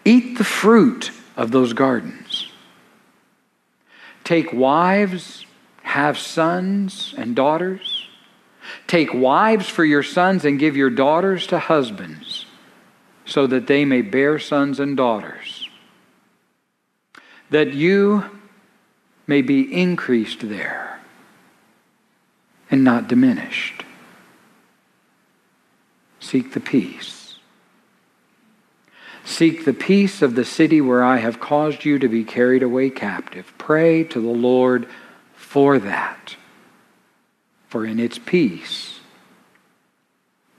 eat 0.04 0.38
the 0.38 0.44
fruit 0.44 1.12
of 1.36 1.52
those 1.52 1.74
gardens, 1.74 2.52
Take 4.26 4.52
wives, 4.52 5.46
have 5.84 6.18
sons 6.18 7.14
and 7.16 7.36
daughters. 7.36 7.95
Take 8.88 9.14
wives 9.14 9.68
for 9.68 9.86
your 9.86 10.04
sons 10.04 10.46
and 10.46 10.60
give 10.60 10.76
your 10.78 10.90
daughters 10.90 11.48
to 11.48 11.60
husbands, 11.60 12.46
so 13.26 13.48
that 13.48 13.68
they 13.68 13.86
may 13.86 14.02
bear 14.02 14.40
sons 14.40 14.80
and 14.80 14.96
daughters. 14.96 15.70
That 17.50 17.74
you 17.74 18.26
may 19.28 19.42
be 19.42 19.62
increased 19.74 20.48
there 20.48 21.00
and 22.70 22.84
not 22.84 23.08
diminished. 23.08 23.84
Seek 26.20 26.54
the 26.54 26.60
peace. 26.60 27.36
Seek 29.24 29.66
the 29.66 29.74
peace 29.74 30.22
of 30.22 30.36
the 30.36 30.46
city 30.46 30.82
where 30.82 31.04
I 31.04 31.18
have 31.18 31.40
caused 31.40 31.86
you 31.86 31.98
to 32.00 32.08
be 32.08 32.24
carried 32.24 32.64
away 32.64 32.90
captive. 32.90 33.54
Pray 33.58 34.04
to 34.06 34.22
the 34.22 34.28
Lord 34.28 34.88
for 35.36 35.80
that. 35.80 36.36
For 37.68 37.86
in 37.86 38.00
its 38.00 38.18
peace, 38.18 39.00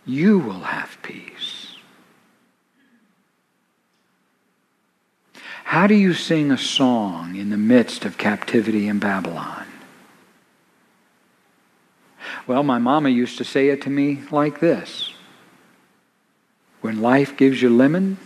you 0.04 0.38
will 0.38 0.60
have 0.60 0.98
peace. 1.02 1.76
How 5.64 5.88
do 5.88 5.94
you 5.94 6.14
sing 6.14 6.52
a 6.52 6.58
song 6.58 7.34
in 7.34 7.50
the 7.50 7.56
midst 7.56 8.04
of 8.04 8.16
captivity 8.16 8.86
in 8.86 9.00
Babylon? 9.00 9.66
Well, 12.46 12.62
my 12.62 12.78
mama 12.78 13.08
used 13.08 13.38
to 13.38 13.44
say 13.44 13.68
it 13.68 13.82
to 13.82 13.90
me 13.90 14.22
like 14.30 14.60
this 14.60 15.12
When 16.80 17.02
life 17.02 17.36
gives 17.36 17.60
you 17.60 17.70
lemons, 17.70 18.18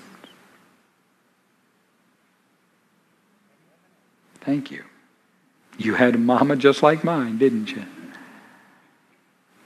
thank 4.43 4.71
you. 4.71 4.85
You 5.79 5.95
had 5.95 6.17
a 6.17 6.19
mama 6.19 6.57
just 6.57 6.83
like 6.83 7.05
mine, 7.05 7.39
didn't 7.39 7.71
you? 7.71 7.87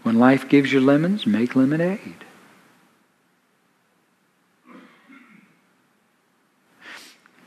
When 0.05 0.19
life 0.19 0.51
gives 0.51 0.71
you 0.71 0.81
lemons, 0.81 1.27
make 1.27 1.57
lemonade. 1.57 2.25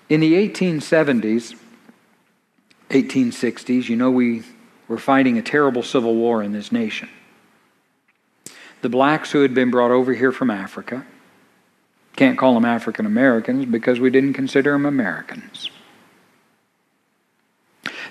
In 0.09 0.21
the 0.21 0.33
1870s, 0.33 1.55
1860s, 2.89 3.89
you 3.89 3.95
know 3.95 4.09
we 4.09 4.41
were 4.87 4.97
fighting 4.97 5.37
a 5.37 5.41
terrible 5.43 5.83
civil 5.83 6.15
war 6.15 6.41
in 6.41 6.51
this 6.51 6.71
nation. 6.71 7.09
The 8.81 8.89
blacks 8.89 9.31
who 9.31 9.43
had 9.43 9.53
been 9.53 9.69
brought 9.69 9.91
over 9.91 10.13
here 10.15 10.31
from 10.31 10.49
Africa, 10.49 11.05
can't 12.15 12.39
call 12.39 12.55
them 12.55 12.65
African 12.65 13.05
Americans 13.05 13.65
because 13.65 13.99
we 13.99 14.09
didn't 14.09 14.33
consider 14.33 14.71
them 14.71 14.87
Americans. 14.87 15.69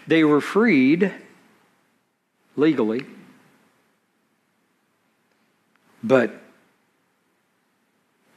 They 0.07 0.23
were 0.23 0.41
freed 0.41 1.13
legally, 2.55 3.07
but 6.03 6.41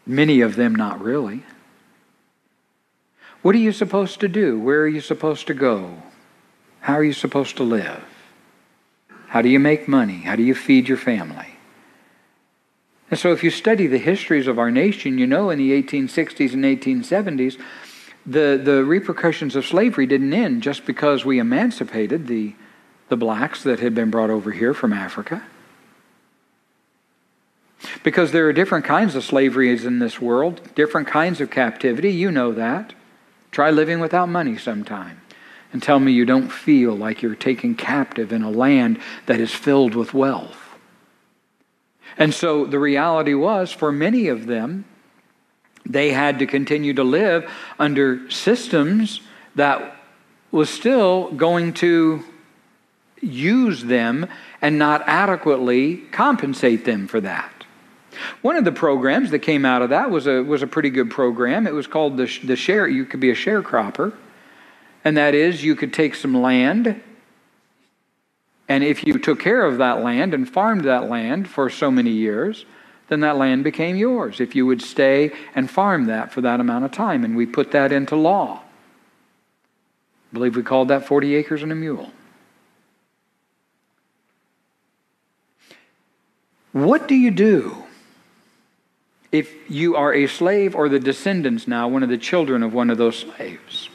many 0.06 0.42
of 0.42 0.56
them 0.56 0.76
not 0.76 1.02
really. 1.02 1.44
What 3.42 3.56
are 3.56 3.60
you 3.60 3.72
supposed 3.72 4.20
to 4.20 4.28
do? 4.28 4.60
Where 4.60 4.82
are 4.82 4.88
you 4.88 5.02
supposed 5.02 5.48
to 5.48 5.54
go? 5.54 6.02
How 6.82 6.96
are 6.96 7.04
you 7.04 7.14
supposed 7.14 7.58
to 7.58 7.64
live? 7.64 8.04
How 9.28 9.42
do 9.42 9.50
you 9.50 9.60
make 9.60 9.88
money? 9.88 10.22
How 10.22 10.36
do 10.36 10.44
you 10.44 10.56
feed 10.56 10.88
your 10.88 10.98
family? 10.98 11.56
And 13.12 13.20
so, 13.20 13.32
if 13.32 13.44
you 13.44 13.50
study 13.50 13.88
the 13.88 13.98
histories 13.98 14.48
of 14.48 14.60
our 14.60 14.70
nation, 14.70 15.18
you 15.18 15.26
know 15.26 15.50
in 15.50 15.58
the 15.58 15.72
1860s 15.82 16.54
and 16.54 16.64
1870s, 16.64 17.60
the, 18.26 18.60
the 18.64 18.84
repercussions 18.84 19.56
of 19.56 19.66
slavery 19.66 20.06
didn't 20.06 20.34
end 20.34 20.62
just 20.62 20.86
because 20.86 21.26
we 21.26 21.40
emancipated 21.40 22.28
the, 22.28 22.54
the 23.08 23.18
blacks 23.18 23.64
that 23.64 23.80
had 23.80 23.96
been 23.96 24.12
brought 24.12 24.30
over 24.30 24.52
here 24.52 24.74
from 24.74 24.94
Africa. 24.94 25.44
Because 28.04 28.32
there 28.32 28.48
are 28.48 28.54
different 28.54 28.86
kinds 28.86 29.16
of 29.16 29.24
slaveries 29.24 29.86
in 29.86 30.00
this 30.00 30.20
world, 30.20 30.62
different 30.76 31.08
kinds 31.08 31.40
of 31.42 31.50
captivity. 31.50 32.12
You 32.12 32.32
know 32.32 32.52
that. 32.52 32.94
Try 33.52 33.72
living 33.72 34.00
without 34.00 34.30
money 34.30 34.58
sometime 34.58 35.22
and 35.72 35.82
tell 35.82 36.00
me 36.00 36.12
you 36.12 36.26
don't 36.26 36.50
feel 36.50 36.96
like 36.96 37.22
you're 37.22 37.36
taken 37.36 37.76
captive 37.76 38.32
in 38.32 38.44
a 38.44 38.50
land 38.50 39.00
that 39.28 39.40
is 39.40 39.54
filled 39.54 39.96
with 39.96 40.14
wealth. 40.14 40.58
And 42.18 42.34
so 42.34 42.66
the 42.66 42.80
reality 42.80 43.34
was, 43.34 43.72
for 43.72 43.92
many 43.92 44.28
of 44.28 44.46
them, 44.46 44.86
they 45.86 46.12
had 46.12 46.40
to 46.40 46.46
continue 46.46 46.94
to 46.94 47.04
live 47.04 47.50
under 47.78 48.30
systems 48.30 49.22
that 49.56 49.96
was 50.52 50.70
still 50.70 51.32
going 51.32 51.74
to 51.74 52.24
use 53.22 53.84
them 53.84 54.28
and 54.62 54.78
not 54.78 55.04
adequately 55.06 55.98
compensate 56.12 56.86
them 56.86 57.08
for 57.08 57.22
that. 57.22 57.59
One 58.42 58.56
of 58.56 58.66
the 58.66 58.72
programs 58.72 59.32
that 59.32 59.40
came 59.40 59.66
out 59.66 59.82
of 59.82 59.90
that 59.90 60.12
was 60.12 60.28
a, 60.28 60.42
was 60.42 60.62
a 60.62 60.68
pretty 60.68 60.90
good 60.90 61.10
program. 61.10 61.68
It 61.68 61.74
was 61.74 61.88
called 61.88 62.18
the, 62.18 62.40
the 62.44 62.56
share, 62.56 62.88
you 62.88 63.06
could 63.06 63.20
be 63.20 63.32
a 63.32 63.36
sharecropper. 63.36 64.14
And 65.04 65.18
that 65.18 65.34
is, 65.34 65.64
you 65.64 65.76
could 65.76 65.94
take 65.94 66.14
some 66.14 66.34
land, 66.42 67.02
and 68.70 68.84
if 68.84 69.06
you 69.06 69.18
took 69.18 69.40
care 69.40 69.66
of 69.66 69.80
that 69.80 70.04
land 70.04 70.36
and 70.36 70.48
farmed 70.48 70.86
that 70.86 71.10
land 71.10 71.50
for 71.50 71.72
so 71.72 71.90
many 71.90 72.12
years, 72.12 72.66
then 73.08 73.22
that 73.22 73.36
land 73.36 73.64
became 73.64 73.96
yours 73.96 74.40
if 74.40 74.56
you 74.56 74.68
would 74.68 74.84
stay 74.84 75.32
and 75.56 75.70
farm 75.70 76.06
that 76.06 76.32
for 76.32 76.42
that 76.42 76.60
amount 76.60 76.86
of 76.86 76.92
time. 76.92 77.26
And 77.26 77.36
we 77.36 77.48
put 77.48 77.72
that 77.72 77.92
into 77.92 78.16
law. 78.16 78.62
I 80.32 80.34
believe 80.34 80.56
we 80.56 80.62
called 80.62 80.90
that 80.90 81.08
40 81.08 81.34
acres 81.34 81.64
and 81.64 81.72
a 81.72 81.76
mule. 81.76 82.12
What 86.72 87.08
do 87.08 87.16
you 87.16 87.32
do 87.32 87.79
if 89.32 89.70
you 89.70 89.96
are 89.96 90.14
a 90.14 90.28
slave 90.28 90.76
or 90.76 90.90
the 90.90 91.00
descendants 91.00 91.68
now, 91.68 91.88
one 91.88 92.04
of 92.04 92.10
the 92.10 92.18
children 92.18 92.64
of 92.64 92.74
one 92.74 92.90
of 92.90 92.98
those 92.98 93.20
slaves? 93.20 93.90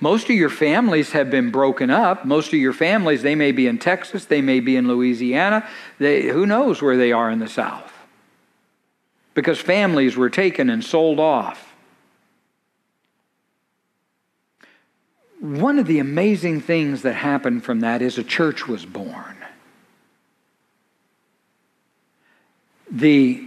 Most 0.00 0.24
of 0.24 0.36
your 0.36 0.50
families 0.50 1.12
have 1.12 1.30
been 1.30 1.50
broken 1.50 1.90
up. 1.90 2.24
Most 2.24 2.48
of 2.48 2.54
your 2.54 2.72
families, 2.72 3.22
they 3.22 3.34
may 3.34 3.52
be 3.52 3.66
in 3.66 3.78
Texas, 3.78 4.24
they 4.24 4.40
may 4.40 4.60
be 4.60 4.76
in 4.76 4.88
Louisiana. 4.88 5.66
They, 5.98 6.22
who 6.22 6.46
knows 6.46 6.82
where 6.82 6.96
they 6.96 7.12
are 7.12 7.30
in 7.30 7.38
the 7.38 7.48
South? 7.48 7.92
Because 9.34 9.58
families 9.58 10.16
were 10.16 10.30
taken 10.30 10.70
and 10.70 10.82
sold 10.82 11.20
off. 11.20 11.74
One 15.40 15.78
of 15.78 15.86
the 15.86 15.98
amazing 15.98 16.62
things 16.62 17.02
that 17.02 17.12
happened 17.12 17.62
from 17.64 17.80
that 17.80 18.00
is 18.00 18.18
a 18.18 18.24
church 18.24 18.66
was 18.66 18.86
born. 18.86 19.36
The 22.90 23.46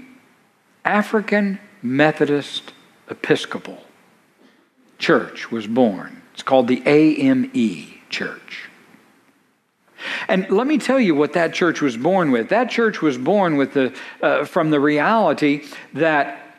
African 0.90 1.60
Methodist 1.84 2.74
Episcopal 3.10 3.78
Church 4.98 5.52
was 5.52 5.68
born. 5.68 6.22
It's 6.34 6.42
called 6.42 6.68
the 6.68 6.82
AME 6.86 7.94
Church. 8.10 8.70
And 10.28 10.50
let 10.50 10.66
me 10.66 10.78
tell 10.80 11.00
you 11.00 11.14
what 11.14 11.34
that 11.34 11.54
church 11.54 11.80
was 11.80 11.96
born 11.96 12.32
with. 12.32 12.50
That 12.50 12.72
church 12.72 13.02
was 13.02 13.18
born 13.18 13.56
with 13.56 13.74
the, 13.74 13.94
uh, 14.22 14.46
from 14.46 14.72
the 14.72 14.80
reality 14.80 15.66
that, 15.94 16.58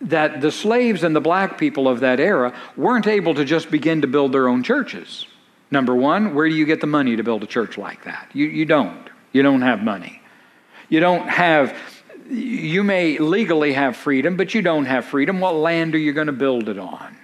that 0.00 0.40
the 0.40 0.50
slaves 0.50 1.02
and 1.02 1.14
the 1.14 1.20
black 1.20 1.58
people 1.58 1.86
of 1.86 2.00
that 2.00 2.18
era 2.18 2.54
weren't 2.76 3.06
able 3.06 3.34
to 3.34 3.44
just 3.44 3.70
begin 3.70 4.00
to 4.00 4.06
build 4.06 4.32
their 4.32 4.48
own 4.48 4.62
churches. 4.62 5.26
Number 5.70 5.94
one, 5.94 6.34
where 6.34 6.48
do 6.48 6.54
you 6.54 6.64
get 6.64 6.80
the 6.80 6.86
money 6.86 7.14
to 7.16 7.22
build 7.22 7.42
a 7.42 7.46
church 7.46 7.76
like 7.76 8.04
that? 8.04 8.30
You, 8.32 8.46
you 8.46 8.64
don't. 8.64 9.08
You 9.32 9.42
don't 9.42 9.62
have 9.62 9.82
money. 9.82 10.22
You 10.88 11.00
don't 11.00 11.28
have, 11.28 11.76
you 12.30 12.84
may 12.84 13.18
legally 13.18 13.72
have 13.72 13.96
freedom, 13.96 14.36
but 14.36 14.54
you 14.54 14.62
don't 14.62 14.86
have 14.86 15.04
freedom. 15.04 15.40
What 15.40 15.54
land 15.54 15.94
are 15.94 15.98
you 15.98 16.12
going 16.12 16.26
to 16.26 16.32
build 16.32 16.68
it 16.68 16.78
on? 16.78 17.16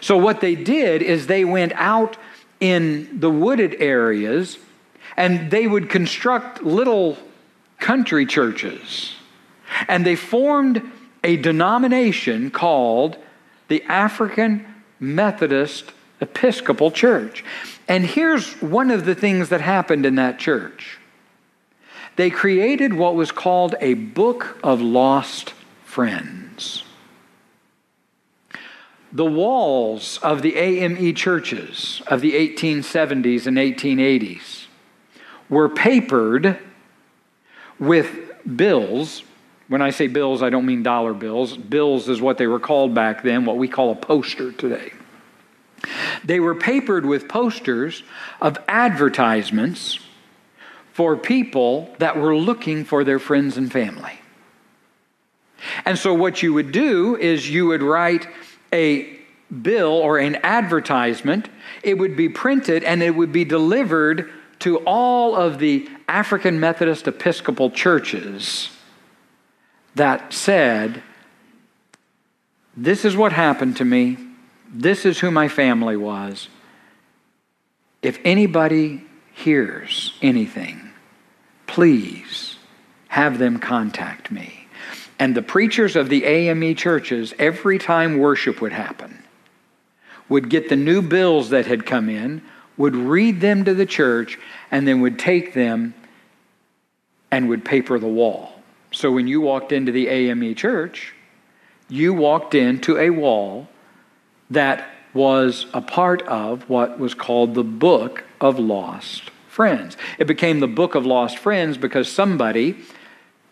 So, 0.00 0.16
what 0.16 0.40
they 0.40 0.54
did 0.54 1.02
is 1.02 1.26
they 1.26 1.44
went 1.44 1.72
out 1.74 2.16
in 2.60 3.20
the 3.20 3.30
wooded 3.30 3.76
areas 3.80 4.58
and 5.16 5.50
they 5.50 5.66
would 5.66 5.88
construct 5.90 6.62
little 6.62 7.18
country 7.78 8.26
churches. 8.26 9.14
And 9.88 10.04
they 10.04 10.16
formed 10.16 10.82
a 11.24 11.36
denomination 11.36 12.50
called 12.50 13.16
the 13.68 13.82
African 13.84 14.66
Methodist 14.98 15.92
Episcopal 16.20 16.90
Church. 16.90 17.44
And 17.88 18.04
here's 18.04 18.52
one 18.60 18.90
of 18.90 19.04
the 19.04 19.14
things 19.14 19.48
that 19.48 19.60
happened 19.60 20.06
in 20.06 20.16
that 20.16 20.38
church 20.38 20.99
they 22.20 22.28
created 22.28 22.92
what 22.92 23.14
was 23.14 23.32
called 23.32 23.74
a 23.80 23.94
Book 23.94 24.58
of 24.62 24.82
Lost 24.82 25.54
Friends. 25.86 26.84
The 29.10 29.24
walls 29.24 30.18
of 30.18 30.42
the 30.42 30.54
AME 30.58 31.14
churches 31.14 32.02
of 32.08 32.20
the 32.20 32.32
1870s 32.32 33.46
and 33.46 33.56
1880s 33.56 34.66
were 35.48 35.70
papered 35.70 36.58
with 37.78 38.14
bills. 38.54 39.22
When 39.68 39.80
I 39.80 39.88
say 39.88 40.06
bills, 40.06 40.42
I 40.42 40.50
don't 40.50 40.66
mean 40.66 40.82
dollar 40.82 41.14
bills. 41.14 41.56
Bills 41.56 42.06
is 42.10 42.20
what 42.20 42.36
they 42.36 42.46
were 42.46 42.60
called 42.60 42.92
back 42.92 43.22
then, 43.22 43.46
what 43.46 43.56
we 43.56 43.66
call 43.66 43.92
a 43.92 43.96
poster 43.96 44.52
today. 44.52 44.92
They 46.22 46.38
were 46.38 46.54
papered 46.54 47.06
with 47.06 47.30
posters 47.30 48.02
of 48.42 48.58
advertisements 48.68 50.00
for 50.92 51.16
people 51.16 51.94
that 51.98 52.16
were 52.16 52.36
looking 52.36 52.84
for 52.84 53.04
their 53.04 53.18
friends 53.18 53.56
and 53.56 53.70
family. 53.70 54.20
And 55.84 55.98
so, 55.98 56.14
what 56.14 56.42
you 56.42 56.54
would 56.54 56.72
do 56.72 57.16
is 57.16 57.50
you 57.50 57.66
would 57.66 57.82
write 57.82 58.26
a 58.72 59.18
bill 59.62 59.92
or 59.92 60.18
an 60.18 60.36
advertisement, 60.42 61.48
it 61.82 61.98
would 61.98 62.16
be 62.16 62.28
printed 62.28 62.84
and 62.84 63.02
it 63.02 63.14
would 63.14 63.32
be 63.32 63.44
delivered 63.44 64.30
to 64.60 64.78
all 64.78 65.34
of 65.34 65.58
the 65.58 65.88
African 66.08 66.60
Methodist 66.60 67.08
Episcopal 67.08 67.70
churches 67.70 68.70
that 69.94 70.32
said, 70.32 71.02
This 72.76 73.04
is 73.04 73.16
what 73.16 73.32
happened 73.32 73.76
to 73.78 73.84
me. 73.84 74.18
This 74.72 75.04
is 75.04 75.18
who 75.18 75.30
my 75.30 75.48
family 75.48 75.96
was. 75.96 76.48
If 78.02 78.18
anybody 78.24 79.04
hears 79.40 80.12
anything, 80.22 80.90
please 81.66 82.56
have 83.08 83.38
them 83.38 83.58
contact 83.58 84.30
me. 84.30 84.66
And 85.18 85.34
the 85.34 85.42
preachers 85.42 85.96
of 85.96 86.08
the 86.08 86.24
AME 86.24 86.76
churches, 86.76 87.34
every 87.38 87.78
time 87.78 88.18
worship 88.18 88.60
would 88.60 88.72
happen, 88.72 89.22
would 90.28 90.48
get 90.48 90.68
the 90.68 90.76
new 90.76 91.02
bills 91.02 91.50
that 91.50 91.66
had 91.66 91.84
come 91.84 92.08
in, 92.08 92.42
would 92.76 92.94
read 92.94 93.40
them 93.40 93.64
to 93.64 93.74
the 93.74 93.84
church, 93.84 94.38
and 94.70 94.86
then 94.86 95.00
would 95.00 95.18
take 95.18 95.52
them 95.52 95.94
and 97.30 97.48
would 97.48 97.64
paper 97.64 97.98
the 97.98 98.06
wall. 98.06 98.52
So 98.92 99.10
when 99.12 99.26
you 99.26 99.40
walked 99.40 99.72
into 99.72 99.92
the 99.92 100.08
AME 100.08 100.54
church, 100.54 101.14
you 101.88 102.14
walked 102.14 102.54
into 102.54 102.96
a 102.98 103.10
wall 103.10 103.68
that 104.50 104.88
was 105.12 105.66
a 105.74 105.80
part 105.80 106.22
of 106.22 106.68
what 106.68 106.98
was 106.98 107.14
called 107.14 107.54
the 107.54 107.64
Book 107.64 108.24
of 108.40 108.58
Lost 108.58 109.29
Friends. 109.60 109.98
It 110.18 110.26
became 110.26 110.60
the 110.60 110.66
Book 110.66 110.94
of 110.94 111.04
Lost 111.04 111.36
Friends 111.36 111.76
because 111.76 112.10
somebody 112.10 112.76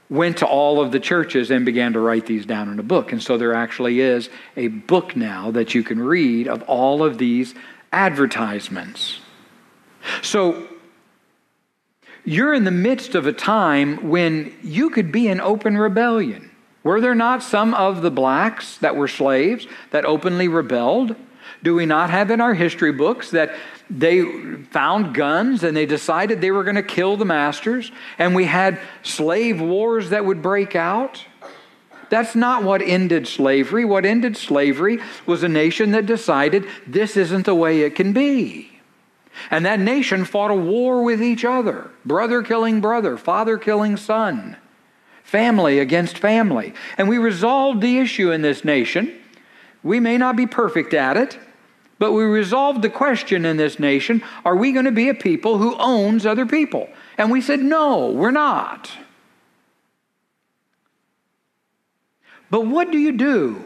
went 0.08 0.38
to 0.38 0.46
all 0.46 0.80
of 0.80 0.90
the 0.90 0.98
churches 0.98 1.50
and 1.50 1.66
began 1.66 1.92
to 1.92 2.00
write 2.00 2.24
these 2.24 2.46
down 2.46 2.72
in 2.72 2.78
a 2.78 2.82
book. 2.82 3.12
And 3.12 3.22
so 3.22 3.36
there 3.36 3.52
actually 3.52 4.00
is 4.00 4.30
a 4.56 4.68
book 4.68 5.16
now 5.16 5.50
that 5.50 5.74
you 5.74 5.82
can 5.82 6.00
read 6.00 6.48
of 6.48 6.62
all 6.62 7.02
of 7.02 7.18
these 7.18 7.54
advertisements. 7.92 9.20
So 10.22 10.66
you're 12.24 12.54
in 12.54 12.64
the 12.64 12.70
midst 12.70 13.14
of 13.14 13.26
a 13.26 13.32
time 13.34 14.08
when 14.08 14.56
you 14.62 14.88
could 14.88 15.12
be 15.12 15.28
in 15.28 15.42
open 15.42 15.76
rebellion. 15.76 16.50
Were 16.84 17.02
there 17.02 17.14
not 17.14 17.42
some 17.42 17.74
of 17.74 18.00
the 18.00 18.10
blacks 18.10 18.78
that 18.78 18.96
were 18.96 19.08
slaves 19.08 19.66
that 19.90 20.06
openly 20.06 20.48
rebelled? 20.48 21.16
Do 21.62 21.74
we 21.74 21.84
not 21.84 22.08
have 22.08 22.30
in 22.30 22.40
our 22.40 22.54
history 22.54 22.92
books 22.92 23.30
that 23.32 23.54
they 23.90 24.22
found 24.70 25.14
guns 25.14 25.64
and 25.64 25.76
they 25.76 25.86
decided 25.86 26.40
they 26.40 26.50
were 26.50 26.64
going 26.64 26.76
to 26.76 26.82
kill 26.82 27.16
the 27.16 27.24
masters, 27.24 27.90
and 28.18 28.34
we 28.34 28.44
had 28.44 28.80
slave 29.02 29.60
wars 29.60 30.10
that 30.10 30.24
would 30.24 30.42
break 30.42 30.76
out? 30.76 31.24
That's 32.10 32.34
not 32.34 32.62
what 32.62 32.80
ended 32.80 33.28
slavery. 33.28 33.84
What 33.84 34.06
ended 34.06 34.36
slavery 34.36 34.98
was 35.26 35.42
a 35.42 35.48
nation 35.48 35.92
that 35.92 36.06
decided 36.06 36.66
this 36.86 37.16
isn't 37.16 37.44
the 37.44 37.54
way 37.54 37.82
it 37.82 37.94
can 37.94 38.12
be. 38.12 38.80
And 39.50 39.64
that 39.66 39.78
nation 39.78 40.24
fought 40.24 40.50
a 40.50 40.56
war 40.56 41.02
with 41.02 41.22
each 41.22 41.44
other 41.44 41.90
brother 42.04 42.42
killing 42.42 42.80
brother, 42.80 43.16
father 43.16 43.58
killing 43.58 43.96
son, 43.96 44.56
family 45.22 45.78
against 45.78 46.18
family. 46.18 46.74
And 46.96 47.08
we 47.08 47.18
resolved 47.18 47.80
the 47.82 47.98
issue 47.98 48.32
in 48.32 48.42
this 48.42 48.64
nation. 48.64 49.14
We 49.82 50.00
may 50.00 50.18
not 50.18 50.34
be 50.34 50.46
perfect 50.46 50.94
at 50.94 51.16
it, 51.16 51.38
but 51.98 52.12
we 52.12 52.24
resolved 52.24 52.82
the 52.82 52.90
question 52.90 53.44
in 53.44 53.56
this 53.56 53.78
nation 53.78 54.22
are 54.44 54.56
we 54.56 54.72
going 54.72 54.84
to 54.84 54.92
be 54.92 55.08
a 55.08 55.14
people 55.14 55.58
who 55.58 55.76
owns 55.78 56.24
other 56.24 56.46
people? 56.46 56.88
And 57.16 57.30
we 57.30 57.40
said, 57.40 57.60
no, 57.60 58.10
we're 58.10 58.30
not. 58.30 58.90
But 62.50 62.66
what 62.66 62.90
do 62.90 62.98
you 62.98 63.12
do 63.12 63.64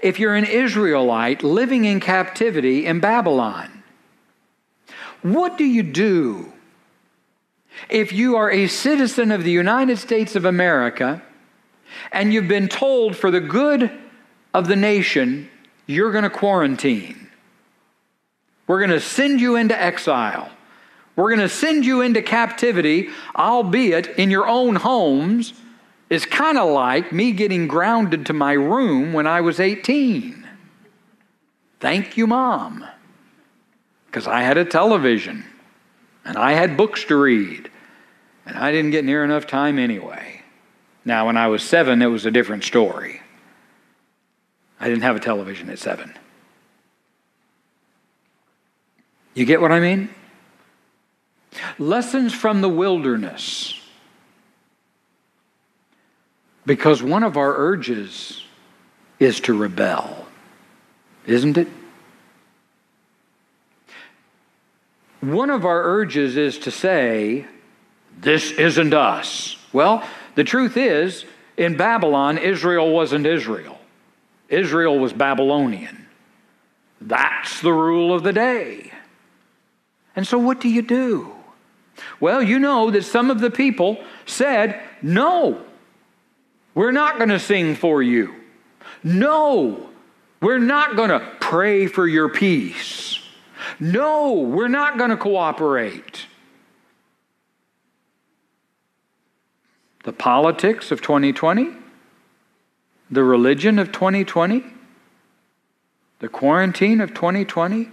if 0.00 0.18
you're 0.18 0.34
an 0.34 0.44
Israelite 0.44 1.42
living 1.42 1.84
in 1.84 2.00
captivity 2.00 2.86
in 2.86 3.00
Babylon? 3.00 3.82
What 5.22 5.58
do 5.58 5.64
you 5.64 5.82
do 5.82 6.52
if 7.88 8.12
you 8.12 8.36
are 8.36 8.50
a 8.50 8.68
citizen 8.68 9.30
of 9.30 9.44
the 9.44 9.50
United 9.50 9.98
States 9.98 10.34
of 10.34 10.44
America 10.44 11.22
and 12.12 12.32
you've 12.32 12.48
been 12.48 12.68
told 12.68 13.16
for 13.16 13.30
the 13.30 13.40
good 13.40 13.90
of 14.54 14.66
the 14.66 14.76
nation, 14.76 15.48
you're 15.86 16.12
going 16.12 16.24
to 16.24 16.30
quarantine? 16.30 17.28
We're 18.66 18.78
going 18.78 18.90
to 18.90 19.00
send 19.00 19.40
you 19.40 19.56
into 19.56 19.80
exile. 19.80 20.50
We're 21.16 21.28
going 21.28 21.40
to 21.40 21.48
send 21.48 21.84
you 21.84 22.00
into 22.02 22.22
captivity, 22.22 23.08
albeit 23.36 24.06
in 24.18 24.30
your 24.30 24.46
own 24.46 24.76
homes. 24.76 25.54
Is 26.08 26.26
kind 26.26 26.58
of 26.58 26.68
like 26.68 27.12
me 27.12 27.30
getting 27.30 27.68
grounded 27.68 28.26
to 28.26 28.32
my 28.32 28.52
room 28.52 29.12
when 29.12 29.28
I 29.28 29.42
was 29.42 29.60
18. 29.60 30.44
Thank 31.78 32.16
you, 32.16 32.26
Mom 32.26 32.84
because 34.10 34.26
I 34.26 34.42
had 34.42 34.58
a 34.58 34.64
television 34.64 35.44
and 36.24 36.36
I 36.36 36.52
had 36.52 36.76
books 36.76 37.04
to 37.04 37.16
read, 37.16 37.70
and 38.44 38.58
I 38.58 38.72
didn't 38.72 38.90
get 38.90 39.04
near 39.04 39.24
enough 39.24 39.46
time 39.46 39.78
anyway. 39.78 40.42
Now, 41.04 41.26
when 41.26 41.36
I 41.36 41.46
was 41.46 41.62
seven, 41.62 42.02
it 42.02 42.06
was 42.06 42.26
a 42.26 42.30
different 42.30 42.64
story. 42.64 43.19
I 44.80 44.88
didn't 44.88 45.02
have 45.02 45.16
a 45.16 45.20
television 45.20 45.68
at 45.68 45.78
seven. 45.78 46.12
You 49.34 49.44
get 49.44 49.60
what 49.60 49.72
I 49.72 49.80
mean? 49.80 50.08
Lessons 51.78 52.32
from 52.34 52.60
the 52.60 52.68
wilderness. 52.68 53.74
Because 56.64 57.02
one 57.02 57.22
of 57.22 57.36
our 57.36 57.54
urges 57.56 58.44
is 59.18 59.40
to 59.40 59.54
rebel, 59.56 60.26
isn't 61.26 61.58
it? 61.58 61.68
One 65.20 65.50
of 65.50 65.64
our 65.64 65.82
urges 65.82 66.36
is 66.36 66.58
to 66.60 66.70
say, 66.70 67.46
This 68.20 68.52
isn't 68.52 68.94
us. 68.94 69.56
Well, 69.72 70.06
the 70.34 70.44
truth 70.44 70.76
is, 70.76 71.24
in 71.56 71.76
Babylon, 71.76 72.38
Israel 72.38 72.90
wasn't 72.92 73.26
Israel, 73.26 73.79
Israel 74.50 74.98
was 74.98 75.12
Babylonian. 75.12 76.06
That's 77.00 77.62
the 77.62 77.72
rule 77.72 78.12
of 78.12 78.22
the 78.22 78.32
day. 78.32 78.92
And 80.14 80.26
so, 80.26 80.36
what 80.36 80.60
do 80.60 80.68
you 80.68 80.82
do? 80.82 81.32
Well, 82.18 82.42
you 82.42 82.58
know 82.58 82.90
that 82.90 83.04
some 83.04 83.30
of 83.30 83.40
the 83.40 83.50
people 83.50 84.02
said, 84.26 84.80
No, 85.00 85.62
we're 86.74 86.92
not 86.92 87.16
going 87.16 87.30
to 87.30 87.38
sing 87.38 87.74
for 87.74 88.02
you. 88.02 88.34
No, 89.02 89.88
we're 90.40 90.58
not 90.58 90.96
going 90.96 91.10
to 91.10 91.20
pray 91.40 91.86
for 91.86 92.06
your 92.06 92.28
peace. 92.28 93.18
No, 93.78 94.32
we're 94.32 94.68
not 94.68 94.98
going 94.98 95.10
to 95.10 95.16
cooperate. 95.16 96.26
The 100.04 100.12
politics 100.12 100.90
of 100.90 101.02
2020, 101.02 101.68
the 103.10 103.24
religion 103.24 103.78
of 103.78 103.92
2020, 103.92 104.64
the 106.20 106.28
quarantine 106.28 107.00
of 107.00 107.14
2020. 107.14 107.88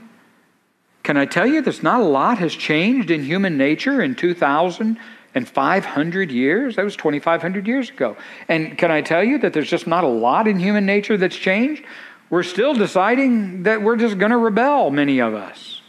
Can 1.04 1.18
I 1.18 1.26
tell 1.26 1.48
you 1.48 1.62
there's 1.62 1.84
not 1.84 2.02
a 2.02 2.06
lot 2.06 2.40
has 2.40 2.54
changed 2.54 3.10
in 3.10 3.24
human 3.24 3.58
nature 3.58 4.02
in 4.02 4.16
2,500 4.16 6.32
years? 6.32 6.76
That 6.76 6.84
was 6.84 6.98
2,500 6.98 7.66
years 7.66 7.90
ago. 7.90 8.18
And 8.48 8.78
can 8.78 8.92
I 8.92 9.02
tell 9.02 9.24
you 9.24 9.40
that 9.40 9.54
there's 9.54 9.70
just 9.70 9.88
not 9.88 10.04
a 10.04 10.08
lot 10.08 10.48
in 10.48 10.60
human 10.60 10.86
nature 10.86 11.18
that's 11.18 11.36
changed? 11.36 11.84
We're 12.30 12.44
still 12.44 12.74
deciding 12.74 13.64
that 13.64 13.82
we're 13.82 13.96
just 13.96 14.18
going 14.18 14.32
to 14.32 14.38
rebel, 14.38 14.92
many 14.92 15.20
of 15.20 15.34
us. 15.34 15.82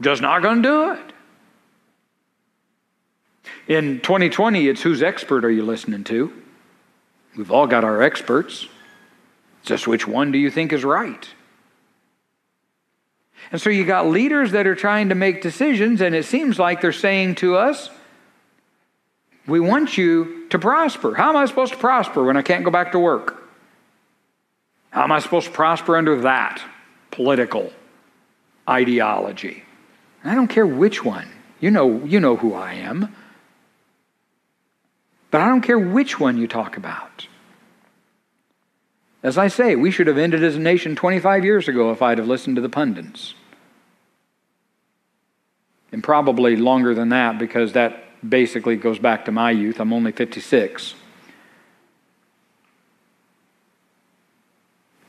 Just 0.00 0.20
not 0.20 0.42
going 0.42 0.62
to 0.62 0.68
do 0.68 0.92
it. 0.92 1.12
In 3.68 4.00
2020, 4.00 4.68
it's 4.68 4.82
whose 4.82 5.02
expert 5.02 5.44
are 5.44 5.50
you 5.50 5.64
listening 5.64 6.04
to? 6.04 6.32
We've 7.36 7.50
all 7.50 7.66
got 7.66 7.84
our 7.84 8.02
experts. 8.02 8.66
Just 9.62 9.86
which 9.86 10.06
one 10.06 10.32
do 10.32 10.38
you 10.38 10.50
think 10.50 10.72
is 10.72 10.84
right? 10.84 11.28
And 13.52 13.60
so 13.60 13.70
you 13.70 13.84
got 13.84 14.08
leaders 14.08 14.52
that 14.52 14.66
are 14.66 14.74
trying 14.74 15.10
to 15.10 15.14
make 15.14 15.42
decisions, 15.42 16.00
and 16.00 16.14
it 16.14 16.24
seems 16.24 16.58
like 16.58 16.80
they're 16.80 16.92
saying 16.92 17.36
to 17.36 17.56
us, 17.56 17.90
We 19.46 19.60
want 19.60 19.98
you 19.98 20.48
to 20.48 20.58
prosper. 20.58 21.14
How 21.14 21.30
am 21.30 21.36
I 21.36 21.46
supposed 21.46 21.72
to 21.72 21.78
prosper 21.78 22.24
when 22.24 22.36
I 22.36 22.42
can't 22.42 22.64
go 22.64 22.70
back 22.70 22.92
to 22.92 22.98
work? 22.98 23.42
How 24.90 25.02
am 25.04 25.12
I 25.12 25.18
supposed 25.18 25.46
to 25.46 25.52
prosper 25.52 25.96
under 25.96 26.22
that 26.22 26.62
political 27.10 27.70
ideology? 28.68 29.62
I 30.24 30.34
don't 30.34 30.48
care 30.48 30.66
which 30.66 31.04
one. 31.04 31.28
You 31.60 31.70
know, 31.70 32.04
you 32.04 32.18
know 32.18 32.36
who 32.36 32.54
I 32.54 32.74
am. 32.74 33.14
But 35.30 35.40
I 35.40 35.48
don't 35.48 35.60
care 35.60 35.78
which 35.78 36.18
one 36.18 36.38
you 36.38 36.48
talk 36.48 36.76
about. 36.76 37.25
As 39.26 39.36
I 39.36 39.48
say, 39.48 39.74
we 39.74 39.90
should 39.90 40.06
have 40.06 40.18
ended 40.18 40.44
as 40.44 40.54
a 40.54 40.60
nation 40.60 40.94
25 40.94 41.44
years 41.44 41.66
ago 41.66 41.90
if 41.90 42.00
I'd 42.00 42.18
have 42.18 42.28
listened 42.28 42.54
to 42.54 42.62
the 42.62 42.68
pundits. 42.68 43.34
And 45.90 46.00
probably 46.00 46.54
longer 46.54 46.94
than 46.94 47.08
that 47.08 47.36
because 47.36 47.72
that 47.72 48.04
basically 48.30 48.76
goes 48.76 49.00
back 49.00 49.24
to 49.24 49.32
my 49.32 49.50
youth. 49.50 49.80
I'm 49.80 49.92
only 49.92 50.12
56. 50.12 50.94